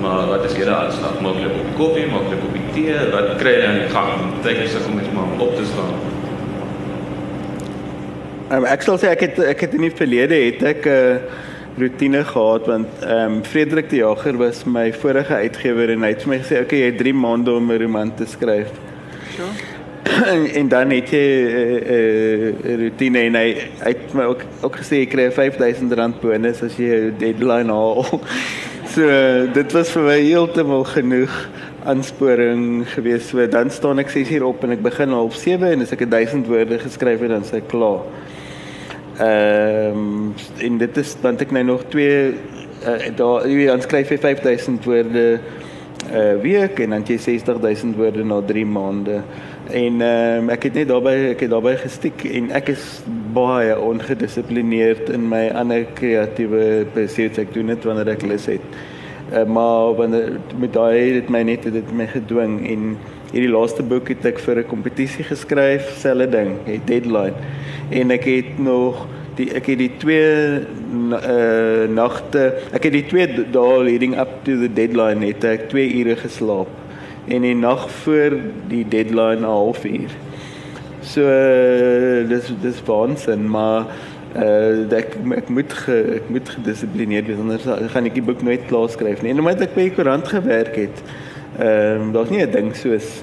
[0.00, 1.18] Maar wat is julle aanslag?
[1.20, 4.10] Julle op koffie, julle op tee, wat kry aan die gang?
[4.42, 5.96] Tyd is om net maar op te staan.
[8.48, 11.16] Um, ek sal sê ek het ek het in die verlede het ek 'n uh,
[11.78, 16.22] rotine gehad want ehm um, Frederik die Jager was my vorige uitgewer en hy het
[16.22, 18.72] vir my gesê oké okay, jy het 3 maande om 'n roman te skryf.
[19.36, 19.44] So.
[20.34, 23.48] en, en dan het jy 'n uh, uh, rotine en hy,
[23.84, 27.68] hy het my ook ook gesê jy kry 5000 rand bonus as jy 'n deadline
[27.68, 28.06] haal.
[28.98, 31.34] so dit was vir my heeltemal genoeg
[31.86, 33.28] aansporing gewees.
[33.30, 36.02] So dan staan ek 6 uur op en ek begin half 7 en as ek
[36.10, 38.02] 1000 woorde geskryf het dan sê ek klaar.
[39.22, 40.34] Ehm um,
[40.66, 44.90] en dit is dan ek nou nog twee uh, daar jy dan skryf jy 5000
[44.90, 45.38] woorde uh,
[46.08, 49.22] eh, week en dan jy 60000 woorde na 3 maande.
[49.70, 52.86] En ehm um, ek het net daarbey ek het daarbey gestiek en ek is
[53.34, 57.38] baie ongedissiplineerd in my ander kreatiewe pursuits.
[57.38, 58.64] Ek doen dit wanneer ek lus het.
[59.32, 62.96] Uh, maar wanneer met daai het my net dit my gedwing en
[63.32, 67.36] hierdie laaste boek het ek vir 'n kompetisie geskryf, selfe ding, 'n deadline
[67.90, 69.06] en ek het nog
[69.38, 70.60] die ek het die twee
[71.18, 72.42] uh nagte
[72.74, 76.68] ek het die twee dae leading up to the deadline het ek 2 ure geslaap
[77.28, 80.10] en die nag voor die deadline 'n halfuur.
[81.08, 81.24] So
[82.28, 83.86] dis dis waansin maar
[84.36, 88.66] uh ek ek moet ge, ek moet gedissiplineerd wees anders gaan ek die boek nooit
[88.68, 89.32] klaar skryf nie.
[89.32, 91.00] En omdat ek by die koerant gewerk het,
[91.56, 93.22] ehm uh, daar's nie 'n ding soos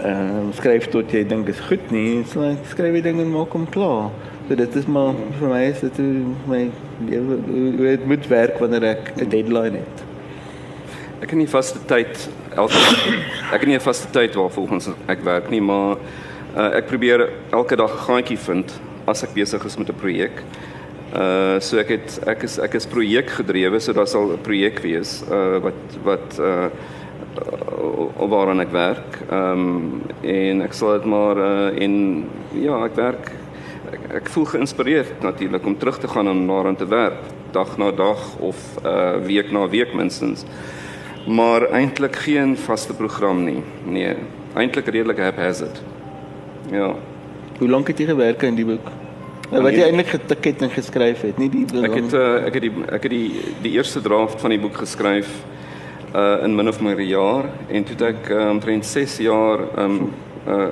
[0.00, 2.24] ehm uh, skryf tot jy dink is goed nie.
[2.32, 4.08] So ek skryf die ding en maak hom klaar.
[4.48, 6.00] So dit is maar vir my is dit
[6.48, 6.70] my
[7.06, 9.96] lewe hoe dit moet werk wanneer ek 'n deadline het.
[11.20, 12.80] Ek het nie vaste tyd elke
[13.52, 15.96] ek het nie 'n vaste tyd waar volgens ek werk nie, maar
[16.56, 20.42] uh, ek probeer elke dag 'n gaatjie vind as ek besig is met 'n projek.
[21.14, 25.22] Uh so ek het ek is ek is projekgedrewe, so daar sal 'n projek wees
[25.30, 26.70] uh wat wat uh
[27.38, 29.18] uh, waaraan ek werk.
[29.30, 31.94] Ehm um, en ek sal dit maar uh, en
[32.54, 33.30] ja, ek werk
[33.90, 37.22] ek, ek voel geïnspireerd natuurlik om terug te gaan en daaraan te werk
[37.52, 40.44] dag na dag of uh, week na week minstens.
[41.26, 43.62] Maar eintlik geen vaste program nie.
[43.84, 44.14] Nee,
[44.54, 45.82] eintlik redelik haphazard.
[46.70, 46.94] Ja.
[47.58, 48.90] Hoe lank het jy gewerk aan die boek?
[49.50, 52.62] Wat jy eintlik getik het en geskryf het, nie die Ek het uh, ek het
[52.68, 55.30] die ek het die die eerste draft van die boek geskryf
[56.14, 59.66] uh in min of meer 'n jaar en toe het ek um, omtrent 6 jaar
[59.78, 60.12] um
[60.46, 60.70] uh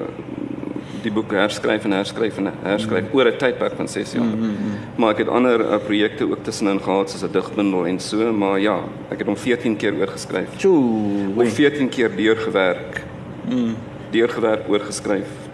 [1.03, 3.19] die boek herskryf en herskryf en herskryf mm.
[3.19, 4.25] oor 'n tydperk van 6 jaar.
[4.25, 4.79] Mm -hmm.
[4.97, 8.61] Maar ek het ander uh, projekte ook tussenin gehad soos 'n digbundel en so, maar
[8.61, 8.79] ja,
[9.11, 10.57] ek het hom 14 keer oorgeskryf.
[10.57, 13.05] Tjoe, of 14 keer deurgewerk.
[13.49, 13.75] Mm.
[14.11, 15.48] Deurgewerk, oorgeskryf.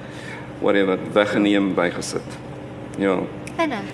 [0.61, 2.39] Whatever, weggeneem, bygesit.
[2.99, 3.19] Ja.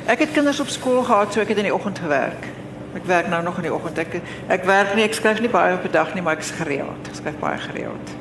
[0.07, 2.49] Ek het kinders op skool gehad, so ek het in die oggend gewerk.
[2.95, 3.99] Ek werk nou nog in die oggend.
[3.99, 6.51] Ek ek werk nie, ek skryf nie baie op 'n dag nie, maar ek is
[6.51, 7.09] gereeld.
[7.09, 8.15] Ek skryf baie gereeld.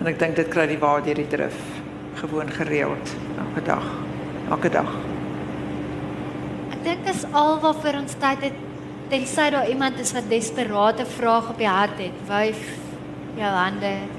[0.00, 1.56] En ek dink dit kry die waarde hierdie drif
[2.14, 3.84] gewoon gereeld elke dag.
[4.50, 4.90] Elke dag.
[6.70, 8.58] Ek dink is al wat vir ons tyd het
[9.08, 12.22] tensy daar iemand is wat desperate vrae op die hart het.
[12.28, 12.60] Wyf
[13.38, 14.17] jou hande.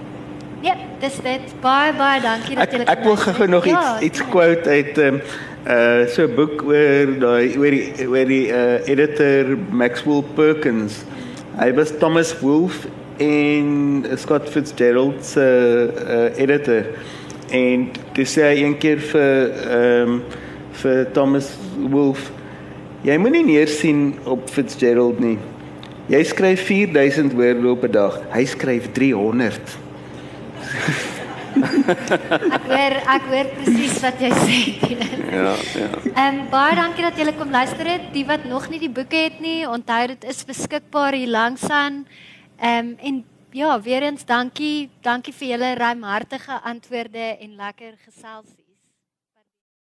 [0.62, 1.54] Ja, dis dit.
[1.64, 4.98] Baie baie dankie dat jy Ek, ek wil gou nog ja, iets iets quote uit
[5.06, 5.22] um,
[5.64, 11.04] uh so 'n boek oor daai oor die oor die uh editor Maxwell Perkins.
[11.60, 12.92] Hy was Thomas Wolfe
[13.24, 16.92] en Scott Fitzgerald se uh, uh editor.
[17.52, 20.22] En dis hy een keer vir ehm um,
[20.80, 21.56] vir Thomas
[21.92, 22.32] Wolfe.
[23.04, 25.38] Jy moenie neersien op Fitzgerald nie.
[26.12, 28.20] Jy skryf 4000 woorde op 'n dag.
[28.36, 29.88] Hy skryf 300.
[31.60, 34.60] Ek hoor ek hoor presies wat jy sê.
[35.30, 35.90] Ja, ja.
[36.14, 38.08] Ehm um, baie dankie dat julle kom luister het.
[38.14, 42.06] Die wat nog nie die boeke het nie, onthou dit is beskikbaar hier langs aan.
[42.60, 44.90] Ehm um, en ja, weer eens dankie.
[45.02, 48.59] Dankie vir julle ruimhartige antwoorde en lekker gesels.